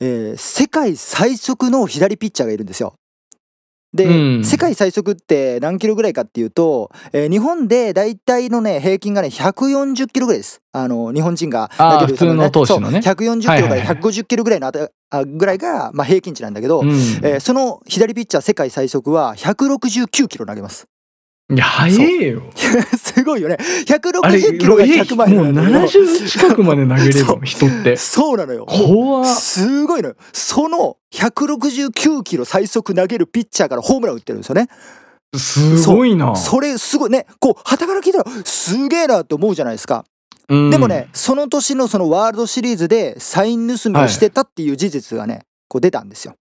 [0.00, 2.94] えー世界最速の左ピッチャーがいるんですよ。
[3.96, 4.44] で、うん。
[4.44, 10.60] 世界最速って何キロぐらいかっていうと、えー日本で大体のね平均がね140キロぐらいです。
[10.72, 12.34] あの日本人が投げる球ね。
[12.34, 13.02] の投手のね。
[13.02, 13.96] そう140キロからはいはいはい。
[13.96, 16.88] 150キロぐらいのあたあぐらいが、まあ、平均値なんだけど、うん。
[16.88, 20.86] えーその左ピッチャー世界最速は169キロ投げます。
[21.48, 22.42] いや速えよ
[22.98, 23.56] すごいよね。
[23.56, 27.12] あれ160キロが100マイルもうなんだけど70近くまで投げれる
[27.46, 28.66] 人ってそうなのよ。
[28.66, 30.16] 怖っすごいのよ。
[30.32, 34.68] その169キロ最速投げるピッチャーからホームラン打ってるんですよね。
[35.38, 40.04] すごいなそれすごいね、こう、旗から聞いたらすげえなって思うじゃないですか。
[40.48, 46.34] うんでもね、その年のそのワールドシリーズでサイン盗みをしてたっていう事実がね、こう出たんですよ。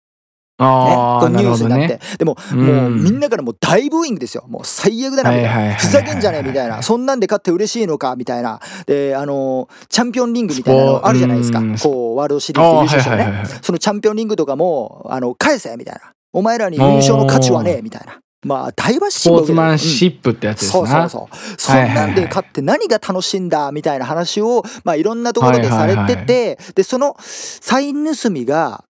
[0.57, 1.87] ね、ああこうニュースになって。
[1.87, 4.45] ねでも、うんもうみんなからもう大ブーイングですよ。
[4.47, 5.49] もう最悪だなみたいな。
[5.49, 6.81] はいはいはいはいふざけんじゃねえみたいな。
[6.81, 8.59] そんなんで勝って嬉しいのかみたいな。
[8.85, 11.77] で、あのーチャンピオンリングみたいなのあるじゃないですかうん。
[11.77, 13.23] こう、ワールドシリーズで優勝したらね。
[13.23, 16.11] はいはいはいはいそのチャンピオンリングとかも、あの、返せみたいな。
[16.33, 18.19] お前らに優勝の価値はねえみたいな。
[18.45, 21.35] まあ、大バッスポーツマンシッップってやつですそうそうなそう。
[21.57, 28.83] そんなんで勝って何が楽しいんだみたいな話を、まあいろんなところでされてて、で、そのサイン盗みが、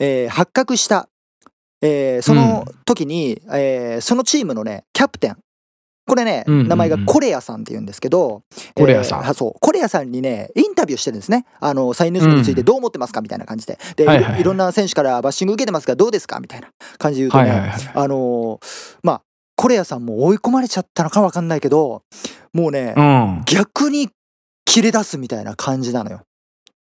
[0.00, 1.08] えー発覚した、
[1.82, 5.36] えーその時に、えーそのチームのね、キャプテン、
[6.08, 6.68] これね、うんうんうん。
[6.68, 8.42] 名前がコレアさんって言うんですけど、
[8.74, 9.24] コレアさん。
[9.24, 11.46] えーそう、コレアさんにね、インタビューしてるんですね。
[11.60, 13.78] あの、サイン盗みについてどう思ってますかみたいな感じで。
[13.94, 19.22] で、はいはいろんな選手からバッシング受けてますがどうですかみたいな感じで言うとね、あのーまあ、
[19.56, 22.02] コレアさんも追い込まれちゃったのかわかんないけど、
[22.52, 23.42] もうね、うん。
[23.46, 24.08] 逆に
[24.64, 26.22] 切れ出すみたいな感じなのよ。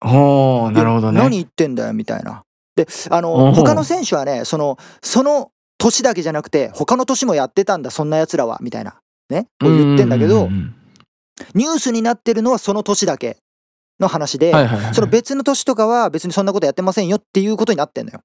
[0.02, 1.20] おーなるほどね。
[1.20, 2.42] 何言ってんだよみたいな。
[2.84, 9.00] で、あおの、う他の選手はね、その、その年だけじゃなくて、他の年もやってたんだ、そんな奴らは、みたいな。
[9.30, 10.74] ね、こう言ってんだけどう、ん
[11.54, 13.38] ニュースになってるのはその年だけ
[13.98, 14.52] の話で、
[14.92, 18.20] その別の年とかは別にそんなことやってませんよっていうことになってんのよ。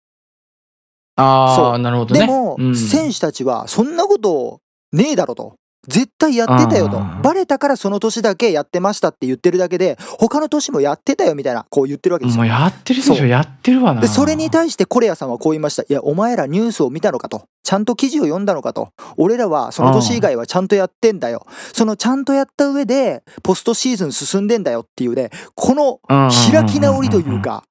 [1.17, 4.59] あそうあなるほどねでも、うん選手たちはそんなこと
[4.91, 5.55] ねえだろと。
[5.87, 6.99] 絶対やってたよと。
[7.21, 12.43] バレたからその年だけやってましたって言ってるだけで、他の年もやってたよみたいな、こう言ってるわけですよ。
[12.43, 15.83] もうやってるでしょやってるわなで、それに対してコレアさんはこう言いました。
[15.83, 17.43] いや、お前らニュースを見たのかと。
[17.63, 18.89] ちゃんと記事を読んだのかと。
[19.17, 21.45] 俺らはその年以外はちゃんとやってんだよ。
[21.73, 27.63] そのちゃんとやった上で、ポストシーズン進んでんだよっていうね、この開き直りというか、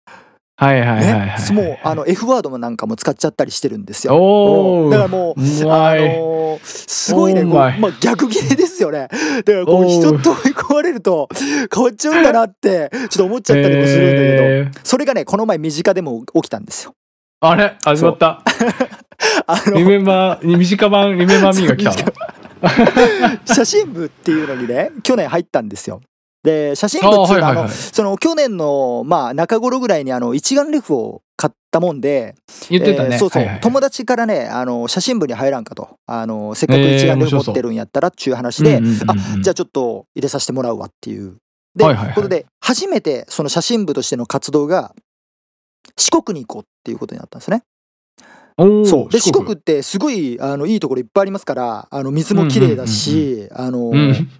[0.56, 4.88] はいはいはいねはい、もうあの F ワードもなんかも使っちゃったりしてるんですよ。
[4.90, 9.08] だからもう、うあのーすごいね、まあ、逆切れですよね。
[9.10, 11.28] だからこう人と追い込まれると
[11.74, 14.80] 変わっちゃうんだなってちょっと思っちゃったりもするんだけど、えー。
[14.84, 16.94] それがねこの前身近でも起きたんですよ。
[17.40, 17.76] あれ？
[17.84, 18.42] 始まった？
[19.46, 26.00] あのリメンバー身近版リメンバーミーが来た写真部っていうのにね去年入ったんですよ。
[26.44, 32.37] で写真部っていうのはあのその去年のまあ中頃ぐらいにあの一眼レフを買ったもんで、
[32.68, 35.96] 言ってたね、えーそうそう、はいはい友達からねあの写真部に入らんかと。
[36.07, 39.11] あのせっかく一眼レフ持ってるんやったらっていう話で、うんうんうんうん。
[39.11, 41.38] あじゃあちょっと入れさせてもらうわっていう。
[41.74, 42.14] で、はいはいはい。
[42.14, 44.94] ことで初めてその写真部としての活動が
[45.96, 47.62] 四国に行こうっていうことになったんですね。
[48.59, 49.09] そう。
[49.09, 49.54] で四国。
[49.54, 54.30] ってすごいあのいいところいっぱいありますからあの水も綺麗だし、あの、うん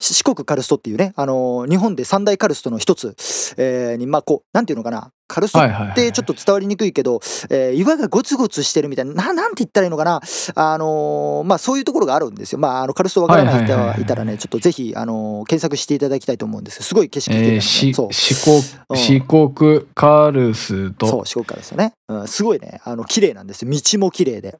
[0.00, 3.14] 四国カルストっていうねあの日本で三大カルストの一つ、
[3.56, 10.20] えーにまあこうなんていうのかなカルストってちょっと伝わりにくいけど、えー岩がゴツゴツしてるみたいなななんて言ったらいいのかな
[10.54, 12.58] あのーまあそういうところがあるんですよ。
[12.58, 16.82] まああのカルストわからない人はいたらねちょっとぜひあのー検索していただきたいと思うんです。
[16.82, 18.12] すごい景色綺麗なので、えー、しそう。
[18.12, 18.60] 四うん。
[18.88, 19.20] 国四
[19.56, 21.06] 国カルスと。
[21.06, 22.80] そう四国カルストね、うん、すごいね。
[22.84, 23.70] あの綺麗なんですよ。
[23.70, 24.58] 道も綺麗で、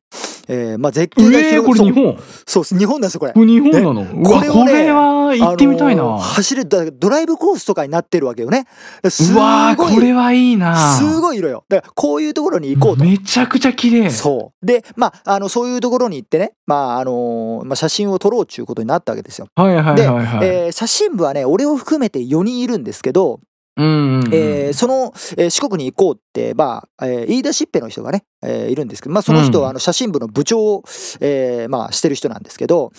[0.48, 1.74] えーまあ絶景がえー、広そう。
[1.74, 2.18] これ日本？
[2.46, 3.32] そうそう日本なんですよこれ。
[3.34, 8.66] 日本なの、これをねこれは行ってみたいな、あのー走るだドライブコースとかになってるわけよね。
[9.10, 10.76] すうわーごいこれはいいな。
[10.96, 11.64] すごい色よ。
[11.68, 13.04] だからこういうところに行こうと。
[13.04, 14.10] めちゃくちゃ綺麗。
[14.10, 14.66] そう。
[14.66, 19.48] でまああのそういうところに行ってねまああのーまあ、写真を撮ろうっていうことになったわけですよ。
[19.54, 23.40] はいはいで、はいはい、えー写真部はね俺を含めて4人いるんですけど、
[23.78, 24.34] うんうんうん。
[24.34, 30.82] えーその、えー四国に行こうってまあ、えー言い出しっぺの人がね、えーいるんですけどまあその人はあの写真部の部長を、
[31.20, 32.92] えーまあしてる人なんですけど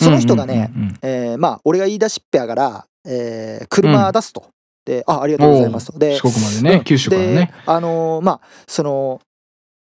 [0.00, 4.46] その人がね、うんうんうんうんえーまあ俺が言い出しっぺやから、えー車出すと、
[4.84, 5.98] であありがとうございますと。
[5.98, 6.84] で四国までね、うん。
[6.84, 9.20] 九州からでねあのーまあその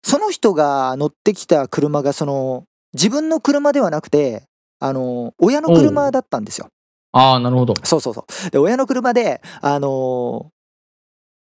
[0.05, 4.45] その人が乗ってきた車がその自分の車ではなくて
[4.81, 6.69] あのー親の車だったんですよ。
[7.13, 7.75] ああなるほど。
[7.85, 8.51] そうそうそう。
[8.51, 10.49] で親の車であのー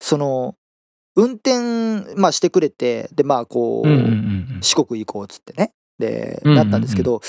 [0.02, 0.56] その
[1.16, 3.88] 運転まあしてくれてでまあこう、
[4.62, 5.72] 四国行こうっつってね。
[5.98, 7.22] でなったんですけど、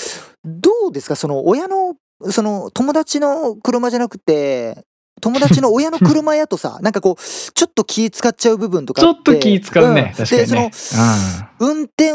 [0.43, 1.15] どうですか？
[1.15, 1.95] その親の
[2.29, 4.83] その友達の車じゃなくて
[5.21, 10.45] 友達の親の車やとさ なんかこうちょっと気使っちゃう部分とかちょあっと気使うね、うん確かにね。
[10.45, 10.71] でその
[11.59, 12.11] 運転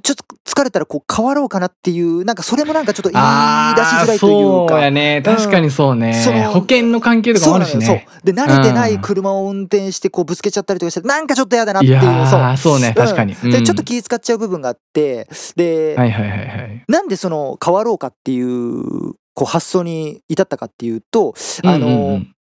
[0.00, 5.22] ちょっと疲れたらこう変わろうかなっていうなんかそれもなんかちょっと言いあ出しづらーいというかそうやね。
[5.24, 6.14] 確かにそうね。
[6.14, 7.82] その保険の関係とかもあるしそう。
[7.82, 13.34] そうで慣れてない車を運転してこうぶつけちゃったりとかしてなんかちょっと嫌だなっていいうそうそうね、確かに。
[13.34, 16.84] うんでうんちょっと気使っちゃう部分があってで、はいはいはいはい。
[16.88, 22.34] なんでその変わろうかっていうこう発想に至ったかっていうとあの、うんうんうん。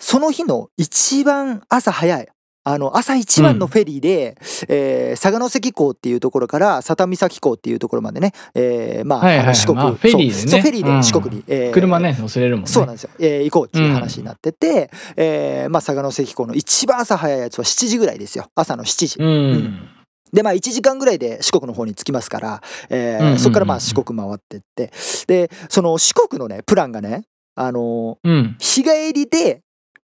[0.00, 2.28] その日の一番朝早い
[2.62, 4.36] あの朝一番のフェリーで、
[4.68, 9.56] えー佐賀関港っていうところから佐多岬港っていうところまでね、えーまあ,、はいはいはい。
[9.56, 10.50] 四国、まあフェリーでね。
[10.50, 11.00] そうフェリーうん。
[11.00, 12.70] で四国に、えー車ね、乗せれるもんね。
[12.70, 18.46] そうなんですよ、えー行こうっていう話になってて、えーまあ、佐賀関港の一番朝早いやつは7時ぐらいですよ。
[18.54, 19.88] 朝の7時、うん。
[20.32, 24.92] でまあ1時間ぐらいで四国の方に着きますから、えーうんうんうんそこからまあ四国回ってって
[25.26, 28.56] でその四国のねプランがねあのうん。
[28.58, 29.62] 日帰りで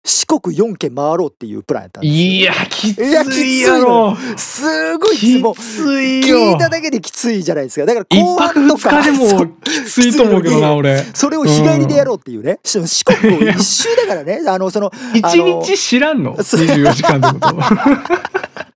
[0.02, 4.16] 四国4県回ろうっていうプランやったんですよいや、きついやきついいやろ。
[4.36, 5.52] すごいきついきもう。
[5.52, 11.04] 聞いただけできついじゃないですかだから一後半とか日でもきついと思うけどな、俺。
[11.12, 16.42] それを日帰りでやろうっていうね、し四国を一周だからねあのその 一日知らんの？
[16.42, 17.56] そう ?24 時間ってこと。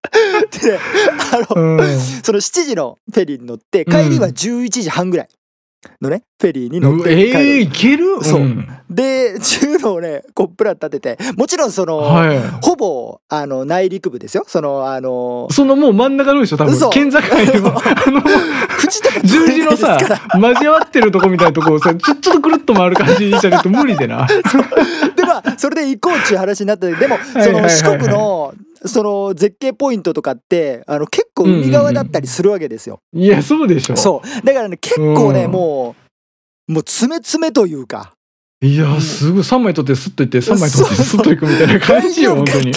[0.63, 0.79] でね
[1.33, 2.01] あの、うん。
[2.23, 5.29] その7時のフェリーに乗って帰りは11時半ぐらい
[6.01, 8.23] のねフェリーに乗っうて帰る、ええいける？
[8.23, 8.41] そう。
[8.41, 8.69] ん。
[8.89, 12.39] で中路をねこうプラン立ててもちろんその、はい。
[12.63, 14.45] ほぼあの内陸部ですよ。
[14.47, 16.75] そのあのそのもう真ん中のでしょ多分。
[16.75, 16.91] 嘘。
[16.91, 17.27] 県境の。
[17.77, 18.23] あの
[18.79, 19.99] 口とか十字のさ
[20.35, 24.27] 交わってるとこみたいなとこをさちょちょっとくるっと回る感じにしないと無理 でな
[25.17, 28.55] でまあそれで行こうっていう話になったでもその四国の
[28.87, 32.99] その絶景ポイントとかってあの結構海側だったりするわけですよ。
[33.15, 33.97] いやそうでしょ。
[33.97, 34.47] そう。
[34.47, 35.53] だからね結構ねうん。
[35.53, 35.97] も
[36.69, 38.13] うもう詰め詰めというか。
[38.63, 42.71] いやすごい3枚取ってスッといって3枚取ってスッといくみたいな感じよ本当に。
[42.71, 42.75] う、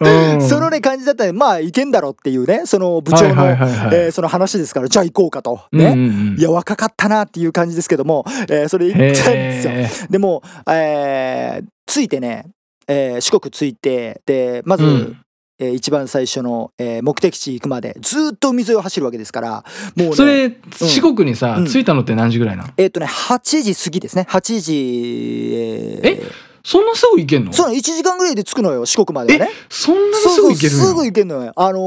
[0.00, 0.48] うん。
[0.48, 5.60] そのね感じだったらまあいけんだろっていうねその部長の、えーその話ですからじゃあ行こうかと。
[5.70, 5.84] ね。
[5.84, 6.36] うんうんうん。
[6.38, 9.72] いや若かったなっていう感じですけども、えーそれで行ったんですよ。
[9.72, 12.46] へでも、えー着いてね、
[12.88, 15.18] えー四国着いてでまず、ーうん
[15.60, 19.50] えー一番最初の、えー目的地行くまでずーっと海沿いを走るわけですから
[19.94, 21.66] もうねそれ四国にさうん。
[21.66, 22.70] 着いたのって何時ぐらいなの？
[22.76, 24.26] えーっとね8時過ぎですね。
[24.28, 26.20] 8時えー。
[26.20, 26.22] え？
[26.62, 27.52] そんなすぐ行けんの？
[27.52, 27.78] そうなの。
[27.78, 29.50] 1時間ぐらいで着くのよ四国まではね。
[29.68, 31.52] そんなにすぐ行けるすぐ行けるのよ。
[31.56, 31.78] あの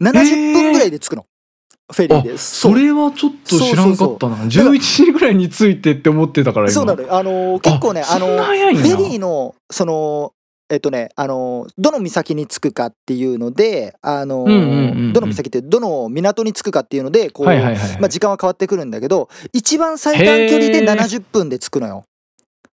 [0.00, 1.26] ー、70分ぐらいで着くの、
[1.92, 4.36] フェリーであそうれはちょっと知らんかったな。
[4.36, 6.72] そうそう11時ぐらいに着いてって思ってたから今。
[6.72, 7.14] そうなのよ。
[7.14, 10.32] あのー結構ねあのーフェリーのその
[10.70, 17.52] えっとねあのーどの岬に着くかっていうのであのどの岬ってどの港に着くかっていうのでこう、ま
[18.04, 22.04] あ、時間は変わってくるんだけど一番最短距離で70分で着くのよ。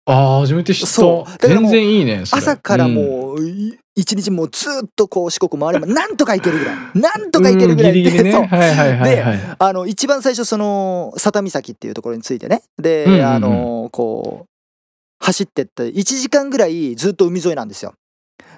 [0.08, 0.86] ああ初めて知った。
[0.86, 1.30] そう。
[1.32, 2.94] だからもう全然いいね朝からうん。
[2.94, 8.32] もうい一日もうずっとこう四国回ればなんとか行けるぐらいなんとか行けるぐらいうんギリギリね。
[8.32, 8.42] そう。
[8.44, 9.56] はいはいはいはい。
[9.58, 12.62] あの一番最初その佐多岬っていうところに着いてね。
[12.80, 13.26] で、うんうんうん。
[13.26, 14.55] あのこう
[15.26, 17.94] 走ってって1時間ぐらいずっと海沿いなんですよ。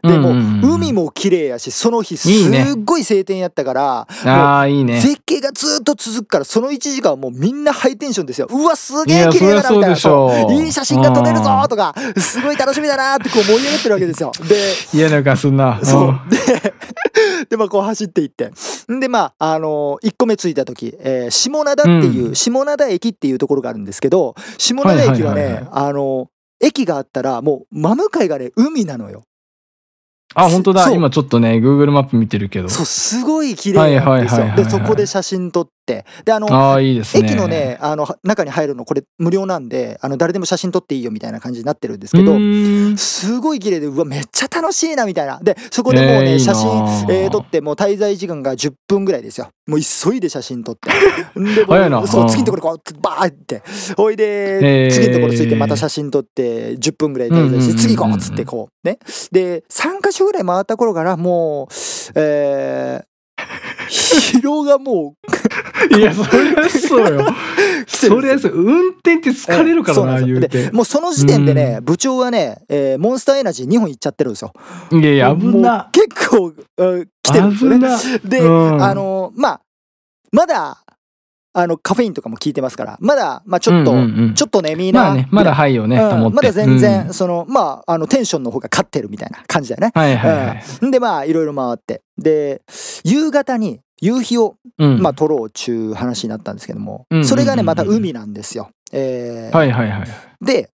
[0.02, 2.32] でも海も綺麗やしその日すっ
[2.84, 5.00] ごい晴天やったからああいいね。
[5.00, 8.46] 絶景がずっと続くからその1時間はもうみんなハイテンションですよ。
[8.50, 14.30] うわすげえ綺麗だなみたいないい写真が撮れるぞとかすごい楽しみだなってこう盛り上がってるわけですよ。
[14.48, 15.80] で嫌な感すんな。
[15.82, 16.20] そう。
[16.30, 16.74] で、
[17.50, 18.52] で、まあ、こう走っていって。
[18.92, 22.34] んで、まあ、あの1個目着いた時、えー下灘っていう、うん。
[22.34, 26.28] 下灘駅っていうところがあるんですけど、下灘駅はね、あの
[26.60, 29.22] 駅があったら、もう、真向かいがね、海なのよ。
[30.34, 34.54] あ本当だ今ちょっとね Google マップ見てるけどそう、すごい綺麗なんですよ。
[34.56, 35.72] で、そこで写真撮って。
[36.24, 37.26] で、あの、ああいいですね。
[37.26, 42.36] 駅のね、あの、中に入るの、これ無料なんで、あの、誰でも写真撮っていいよみたいな感じになってるんですけど
[42.96, 45.38] すごい綺麗でうわめっちゃ楽しいなみたいな。
[45.42, 46.70] でそこでもうね、えー写真、
[47.10, 49.50] えー撮ってもう滞在時間が10分ぐらいですよ。
[49.66, 50.90] もう急いで写真撮って。
[51.38, 51.64] で
[52.06, 53.62] そう次のところこうバーって。
[53.96, 54.90] ほいで、えー。
[54.90, 58.98] 次のところついてまた写真撮って10分ぐらい滞在して、次行こうっつってこうね。
[59.30, 61.74] で3か所ぐらい回った頃からもう
[62.14, 63.04] えー、
[63.88, 65.14] 疲労がも
[65.90, 67.26] う いやそりゃそうよ。
[67.86, 70.48] そりゃそう運転って疲れるからな言うて。
[70.48, 74.52] でもうその時点でね、部長はね、えーモンスターエナジー2本いっちゃってるんですよ。
[74.92, 75.88] いやいや危な。
[75.92, 77.76] 結構、うん来てるんですよね。
[77.78, 77.98] 危な。
[78.24, 78.82] で、うん。
[78.82, 79.60] あのまあ
[80.32, 80.78] まだ
[81.60, 84.34] あのカフェインとかも効いてますからまだ、まあ、ちょっと、うんうんうん。
[84.34, 87.14] ちょっとねみんな、まあねまだはいよねうんまだ全然、うん。
[87.14, 89.90] そのまああのテンションの方が勝ってるみたいな感じだよね。
[89.94, 90.62] はいはいはい。
[90.82, 92.02] うん、でまあいろいろ回って。
[92.16, 92.62] で
[93.04, 95.02] 夕方に夕日を、うん。
[95.02, 97.28] まあ、撮ろうっちゅう話になったんですけども、うんうんうんうん。
[97.28, 98.70] それがねまた海なんですよ。
[98.92, 99.56] えー。
[99.56, 100.44] はいはいはい。
[100.44, 100.70] で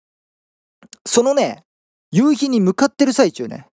[1.06, 1.62] そのね
[2.10, 3.66] 夕日に向かってる最中ね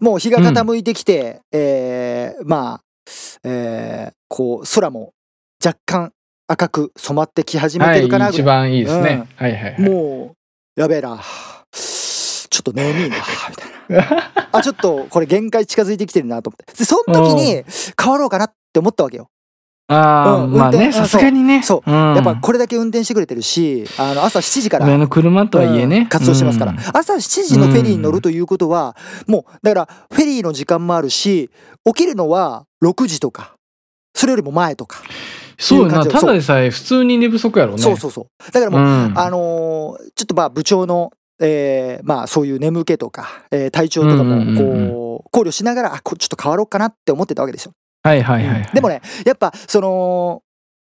[0.00, 2.80] もう日が傾いてきて、えーまあ、
[3.44, 5.12] えーこう空も
[5.64, 6.12] 若干
[6.52, 9.80] 赤く染まってき始めはいてるかなぐらい、一番いいですね、はいはいはい。
[9.80, 10.36] も
[10.76, 11.18] うやべえな。
[11.72, 13.16] ちょっと眠いな
[13.48, 14.48] みたいな。
[14.52, 16.74] あちょっとこれ限界近づいてきてるなと思って。
[16.78, 17.64] でその時に
[17.98, 19.28] 変わろうかなって思ったわけよ。
[19.88, 21.62] ああ、うんまあねさすがにね。
[21.62, 21.94] そう、ん。
[21.94, 26.78] やっぱこれだけ運転してくれてるしあの朝7時から親の車とはいえね、うん活動してますから、うん。
[26.78, 28.94] 朝7時のフェリーに乗るということは、
[29.26, 31.48] もうだからフェリーの時間もあるし
[31.86, 33.54] 起きるのは6時とか
[34.14, 35.00] それよりも前とか、
[35.62, 37.82] そうよなただでさえ普通に寝不足やろうね。
[37.82, 38.52] そうそうそう。
[38.52, 39.18] だからもう、うん。
[39.18, 47.72] あのーちょっとまあ部長のえーまあそういう眠気とか、えー体調とかもこう考慮しながらあこちょっと変わろうかなって思ってたわけですよ。
[48.02, 48.70] はいはいはい、はい。
[48.74, 50.42] でもねやっぱその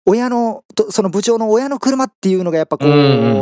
[0.06, 2.88] 親のとその部長の親の車っていうのがやっぱこう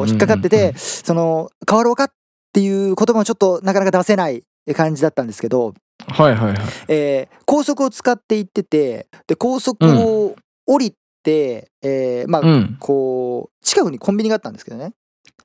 [0.09, 2.13] 引っかかっててその変わろうかっ
[2.53, 4.43] ていう言葉もちょっとなかなか出せない
[4.75, 5.75] 感じだったんですけど、
[6.09, 6.57] はいはいはい。
[6.89, 12.77] えー高速を使って行っててで高速を降りて、えーまあうん。
[12.81, 14.93] こう近くにコンビニがあったんですけどね。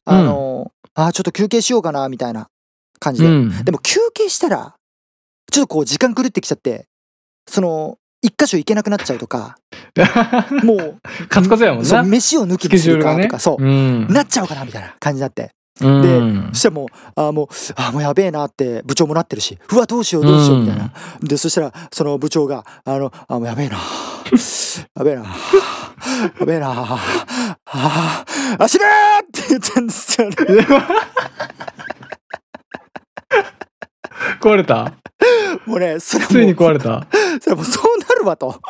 [0.05, 2.47] あのあーちょっと休憩しようかなみたいな
[2.99, 3.63] 感じで、うん。
[3.65, 4.75] でも休憩したら
[5.51, 6.85] ちょっとこう時間狂ってきちゃって
[7.47, 9.57] その一箇所行けなくなっちゃうとか
[10.63, 10.99] もう
[11.29, 14.07] カツカツやもんそうな飯を抜きにするかとかそう、うん。
[14.07, 15.51] なっちゃうかなみたいな感じになって
[15.81, 16.49] うん。
[16.53, 23.77] そしたらもうあーもうあーもうやべえなって部長もなってるしうわどうしようどうしようみたいな、でそしたらその部長があのあもうやべえな。
[24.95, 25.21] やべえな。
[26.39, 26.71] やべえな。
[26.71, 26.97] あ
[27.65, 28.25] あ
[28.59, 28.87] 走れー
[29.23, 30.35] って言ったんですよね
[34.39, 34.93] 壊れた
[35.65, 37.07] もうねそれついに壊れた
[37.41, 38.61] それもうそうなるわと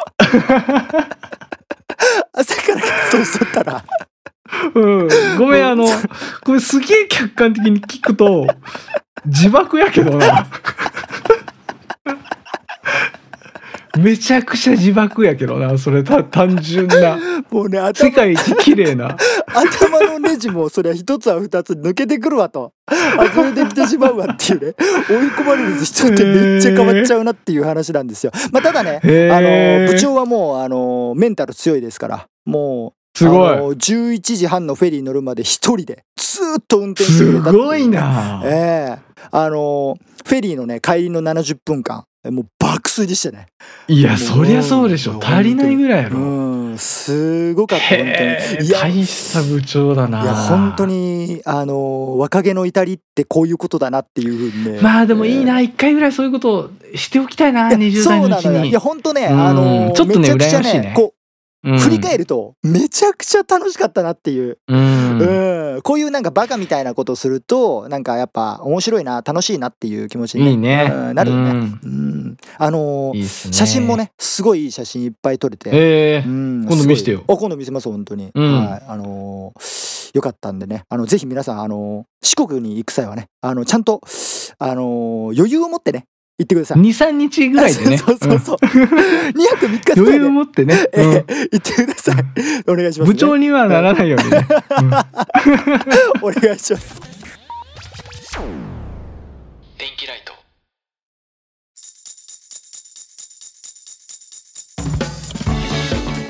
[2.33, 3.83] 朝から活動しとったら
[4.73, 5.07] うん。
[5.37, 5.85] ごめんあの
[6.43, 8.47] これすげえ客観的に聞くと
[9.25, 10.47] 自爆やけどな。
[13.97, 17.17] めちゃくちゃ自爆やけどなそれた単純な。
[17.49, 19.15] もうね世頭界一綺麗な。
[19.47, 22.73] 頭のネジもそれは一つは二つ抜けてくるわと。
[23.17, 24.73] 外れてきてしまうわっていうね。
[25.09, 28.33] 追い込まれる人ってめっちゃ変わっちゃうなっていう話なんですよ。
[28.51, 32.27] まあ、ただねへあーの部長はもうあのメンタル強いですから。
[32.43, 33.53] もうすごい。
[33.53, 37.63] あの11時半のフェリーに乗るまで一人でずーっと運転してくすれたってう。
[37.63, 38.41] ごいな。
[38.45, 39.05] ええ。
[39.31, 43.47] あのフェリーのね帰りの70分間もう爆睡でしたね。
[43.87, 45.19] いやそりゃそうでしょ。
[45.23, 46.19] 足りないぐらいやろ。
[46.19, 46.41] う
[46.73, 48.67] んすごかった本当に。
[48.67, 50.23] いや大した部長だな。
[50.23, 54.81] いや本当にあの若気の至りってこういうことだなっていうふうにね。
[54.81, 55.61] まあでもいいな。
[55.61, 58.49] 一回ぐらいそういうことをしておきたいないや20そ代のうちに。
[58.49, 58.71] うなのよ。
[58.71, 60.93] いや本当ねうんあのちょっとねめちゃくちゃ羨ましいね。
[60.95, 61.24] こう
[61.79, 65.19] 振り返るるとめちゃくちゃ楽しかったなっていう、うん。
[65.75, 65.81] うん。
[65.81, 70.89] こういうなんかバカみたいなことをするとなんかやっぱ面白いな楽しいなっていう気持ちに、ね。
[70.91, 71.49] うんなるよね。
[71.51, 71.79] うん。
[71.83, 72.37] うん。
[72.57, 73.53] あのいいっすね。
[73.53, 77.23] 写真もねすごいいい写真いっぱい撮れて、ええうん今度見せてよ。
[77.27, 78.65] 今度見せます本当に、うん。
[78.65, 78.83] はい。
[78.87, 80.85] あのーよかったんでね。
[80.87, 84.01] あのぜひ皆さんあのー四国に行く際はねあのちゃんと
[84.59, 86.05] あのー余裕を持ってね
[86.37, 86.79] 行ってください。
[86.79, 87.97] 23日ぐらいでね。
[87.97, 88.57] そうそうそう。
[88.57, 90.01] 2泊3日いで。
[90.01, 91.23] 余裕を持ってね、え
[91.53, 92.15] 行ってください。
[92.67, 94.45] お願いします、ね、部長にはならないようにね、
[94.81, 96.27] うん。
[96.27, 97.01] お願いします。
[99.77, 100.33] 電気ライト。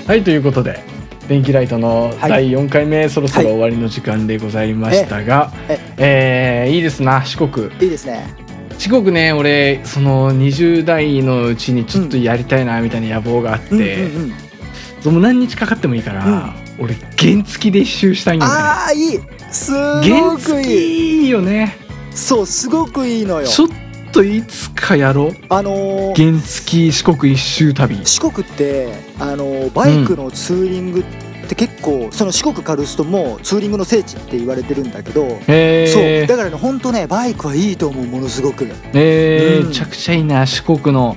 [0.08, 0.84] はいということで
[1.28, 2.30] 電気ライトのはい。
[2.30, 5.80] 第4回目、そろそろ終わりの時間でございましたが、え。
[5.98, 7.66] えーいいですな四国。
[7.82, 8.45] いいですね
[8.86, 13.82] 四国ね俺その20代のうちにちょっとやりたいなみたいな野望があって、うん
[14.16, 18.48] うんうん何日かかってもいいから、俺原付で一周したいんよ。
[18.48, 19.20] ねああいい
[19.52, 20.66] す原ごく付い。
[20.66, 21.78] いいいよね。
[22.10, 23.48] そうすごくいいのよ。
[23.48, 23.68] ちょっ
[24.12, 25.36] といつかやろう。
[25.50, 28.00] あのー原付四国一周旅。
[28.04, 36.02] 四国ってあのーバイクのツーリングって結構、その四国カルストもツーリングの聖地って言われてるんだけど、へそう。
[36.02, 38.68] えだからね本当ねバイクはいいと思うものすごく。
[38.94, 39.68] えーうん。
[39.68, 41.16] めちゃくちゃいいな四国の。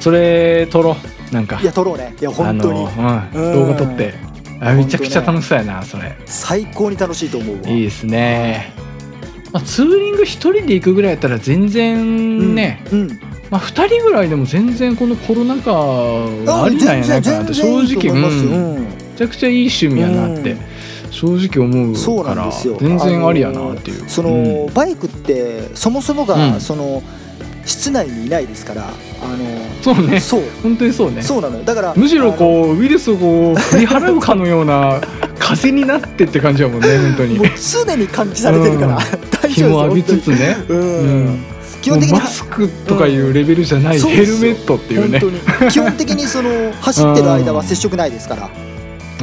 [0.00, 0.96] それ撮ろ
[1.30, 1.58] うなんか。
[1.62, 2.14] いや撮ろうね。
[2.20, 3.54] いや本当に、うん、うん。
[3.54, 4.34] 動画撮って。
[4.60, 6.16] あめちゃくちゃ楽しそうやなそれ。
[6.26, 7.68] 最高に楽しいと思うわ。
[7.68, 8.72] いいですね、
[9.52, 13.08] まあ、ツーリング一人で行くぐらいやったら全然ね、うん、
[13.50, 18.50] まあ、2人ぐらいでも全然このコロナ禍はありなんやないかなって正直思いますよ。
[18.50, 18.88] うん。
[18.88, 20.58] めちゃくちゃいい趣味やなってうん。
[21.10, 22.76] 正直思そううからなんですよ。
[22.80, 24.08] 全然ありやなっていう。
[24.08, 24.74] その、うん。
[24.74, 26.60] バイクってそもそもが、うん。
[26.60, 27.02] その
[27.66, 30.20] 室内にいないですからあのそうね。
[30.20, 30.42] そう。
[30.62, 31.22] 本当にそうね。
[31.22, 31.64] そうなのよ。
[31.64, 35.00] だからむしろこうウイルスをこう振り払うかのような
[35.38, 37.38] 風になってって感じだもんね本当に。
[37.38, 39.00] もう常に換気されてるから、うん。
[39.30, 40.56] 大日も浴びつつね。
[40.68, 40.82] うん、う
[41.30, 41.44] ん。
[41.80, 45.20] 基本的にマスクとかいうレベルじゃない、ヘルメットっていうね。
[45.70, 48.48] 基本的にその 走ってる間は接触ないですから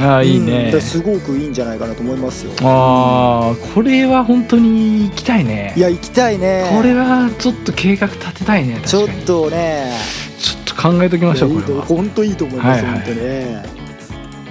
[0.00, 0.64] ああいいうんね。
[0.66, 2.52] だからすごくいいんじゃないかなと思いますよ。
[2.62, 5.74] ああこれは本当に行きたいね。
[5.76, 6.70] いや行きたいね。
[6.74, 9.92] これはちょっと計画立てたいねちょっとね。
[10.38, 11.86] ちょっと考えときましょういやいいとこれは。
[11.86, 13.02] 本当いいと思います、はいはい。
[13.02, 13.62] 本当にね。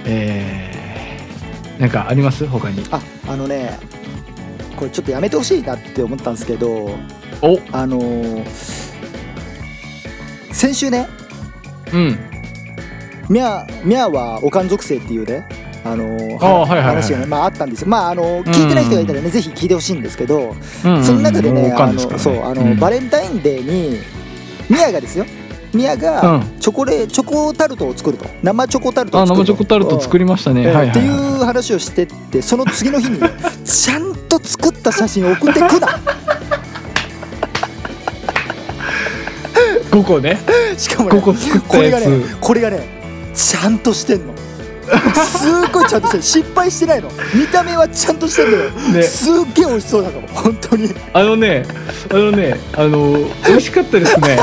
[0.04, 2.46] えー、なんかあります？
[2.46, 2.84] 他に。
[2.90, 3.78] ああのね
[4.76, 6.98] これちょっとやめてほしいなって思ったんですけど
[7.42, 7.58] お。
[7.72, 8.44] あのー
[10.52, 11.08] 先週ね
[11.92, 12.18] うん
[13.32, 15.48] ミャーミャーはおかん属性っていうね
[15.84, 17.88] あのー話がね、まあ、あったんですよ。
[17.88, 20.54] まああのー聞いてない人がいたらね、ぜひ聞いてほしいんですけど、
[20.84, 22.78] うんその中でね、あのそうあの、うん。
[22.78, 23.98] バレンタインデーに
[24.68, 25.24] ミヤがですよ。
[25.72, 26.52] ミヤうがん。
[26.60, 28.26] チョコレチョコタルトを作ると。
[28.42, 29.52] 生チョコタルトあを作ると。
[29.52, 33.18] 生チョコタルト作りましたね、っていはう話をしてってその次の日に
[33.64, 35.68] ちゃんと作った写真を送ってくな。
[35.68, 35.70] い、
[39.90, 40.38] 5個ね。
[40.76, 42.06] しかもね5個作っこれがね
[42.40, 43.01] これがね
[43.34, 44.34] ちゃんとしてんの。
[45.14, 46.22] すっごいちゃんとしてる。
[46.22, 47.08] 失敗してないの。
[47.34, 49.02] 見た目はちゃんとしてるのよ、ね。
[49.02, 50.28] すっげえ美味しそうだから。
[50.28, 50.90] 本当に。
[51.12, 51.64] あのね
[52.10, 54.38] あのねあの美味しかったですね。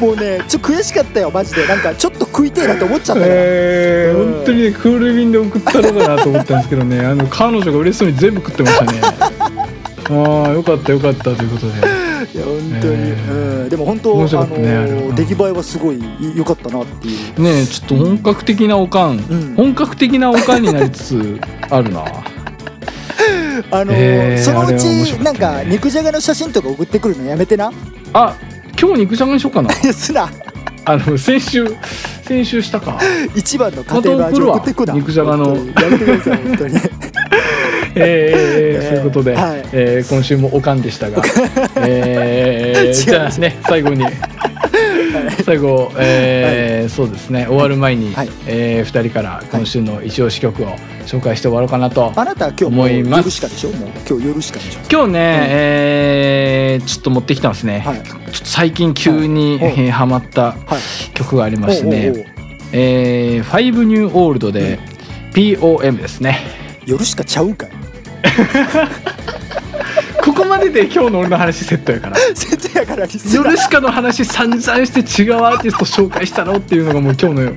[0.00, 1.66] もうねちょっと悔しかったよマジで。
[1.66, 4.34] なんかちょっっと食いてえなって思っちゃったから、えー、うん。
[4.34, 7.00] 本当にねクール便で送ったのかなと思ったんですけどね。
[7.06, 9.00] あの彼女が嬉しそうに全部食ってましたね。
[10.10, 11.99] ああよかったよかったということで
[12.34, 12.44] いや。
[12.44, 14.44] 本当に、えうん、でも本当、ねあ
[14.84, 16.00] れのうん出来栄えはすごい
[16.36, 17.40] 良かったなっていう。
[17.40, 19.54] ねえちょっと本格的なおかん、ん。
[19.56, 22.04] 本格的なおかんになりつつ あるな。
[23.70, 25.18] あの、えーそのうちね。
[25.22, 27.72] なんか肉じゃがの写真とか送ってくるのやめてな？
[28.12, 28.34] あ
[28.80, 30.28] 今日肉じゃがにしようかなすな。
[30.84, 31.76] あの先週
[32.22, 32.98] 先週したか。
[33.34, 34.94] 一番の家庭の味を送ってくな。
[34.94, 35.56] 肉じゃがの。
[35.56, 36.74] やめてください本当に
[37.94, 39.62] えー、えーそういうことで、はい。
[39.72, 41.22] えー今週もおかんでしたが、
[41.76, 44.04] えー、 じゃあね最後に
[45.44, 48.28] 最後、えーそうですね終わる前に、はい。
[48.46, 50.76] えー、2人から今週の一押し曲を
[51.06, 53.20] 紹介して終わろうかなと、あなたは今日もう思います。
[53.24, 53.70] 夜しかでしょ？
[53.70, 54.80] もう今日夜しかでしょ？
[54.90, 55.18] 今日ね、
[55.50, 58.00] えーちょっと持ってきたんですね、はい。
[58.32, 59.74] 最近急に、はい。
[59.76, 61.14] えーハマったはい。
[61.14, 62.10] 曲がありましてね。
[62.10, 62.26] おうおうおう。
[62.72, 64.78] えー、ファイブニューオールドで
[65.34, 66.38] POM ですね。
[66.86, 67.70] 夜しかちゃうんかい
[70.22, 72.16] ここまでで今日の俺の話セットやから。
[72.34, 73.06] 先生やから。
[73.06, 77.52] リスナーヨルシカの話散々して違うアーティスト紹介したろっていうのがもう今日のよ。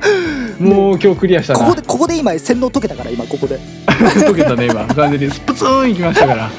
[0.59, 1.59] もう今日クリアしたな。
[1.59, 3.59] ここでここで今洗脳解けたから今ここで。
[3.85, 4.85] 解けたね今。
[4.95, 6.49] 完全にスプツーンいきましたから。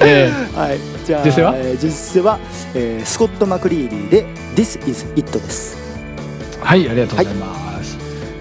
[0.00, 0.78] えはい。
[1.06, 1.54] じゃあ実践は？
[1.56, 2.38] えー実践は、
[2.74, 4.24] えースコット・マクリーリーで
[4.56, 5.76] 「This is It」です。
[6.62, 7.59] ーはいありがとうございます、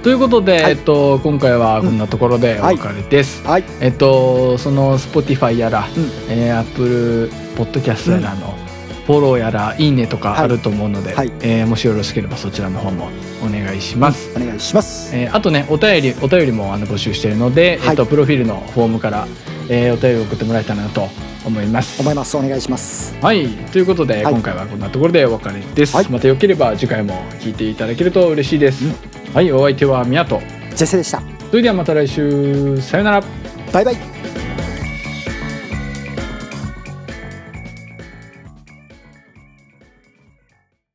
[0.04, 0.72] ということで、はい。
[0.72, 3.66] えっと、今回はこんなところでお別れです、はい。
[3.82, 6.10] えっとその Spotify やら、うん。
[6.30, 8.58] えー、Apple Podcast やらの、
[9.06, 11.32] フォローやらいいねとかあると思うので、はい。
[11.42, 13.10] えーもしよろしければそちらの方も
[13.46, 15.14] お願いします、お願いします。
[15.14, 17.90] えーあとねお便りお便りもあの募集しているので、はい。
[17.90, 19.28] えっと、プロフィールのフォームから、
[19.68, 21.10] えーお便りを送ってもらえたらなと
[21.46, 22.00] 思います。
[22.02, 22.38] 思います。
[22.38, 23.18] お願いします。
[23.22, 23.50] はい。
[23.50, 24.34] ということで、はい。
[24.34, 26.08] 今回はこんなところでお別れです、はい。
[26.10, 28.86] またよければ次回も聞いていただけると嬉しいです、
[29.34, 30.42] はいお相手は宮と
[30.76, 31.22] ジェセでした。
[31.50, 32.82] それではまた来週。
[32.82, 33.24] さよなら。
[33.72, 33.98] バイバイ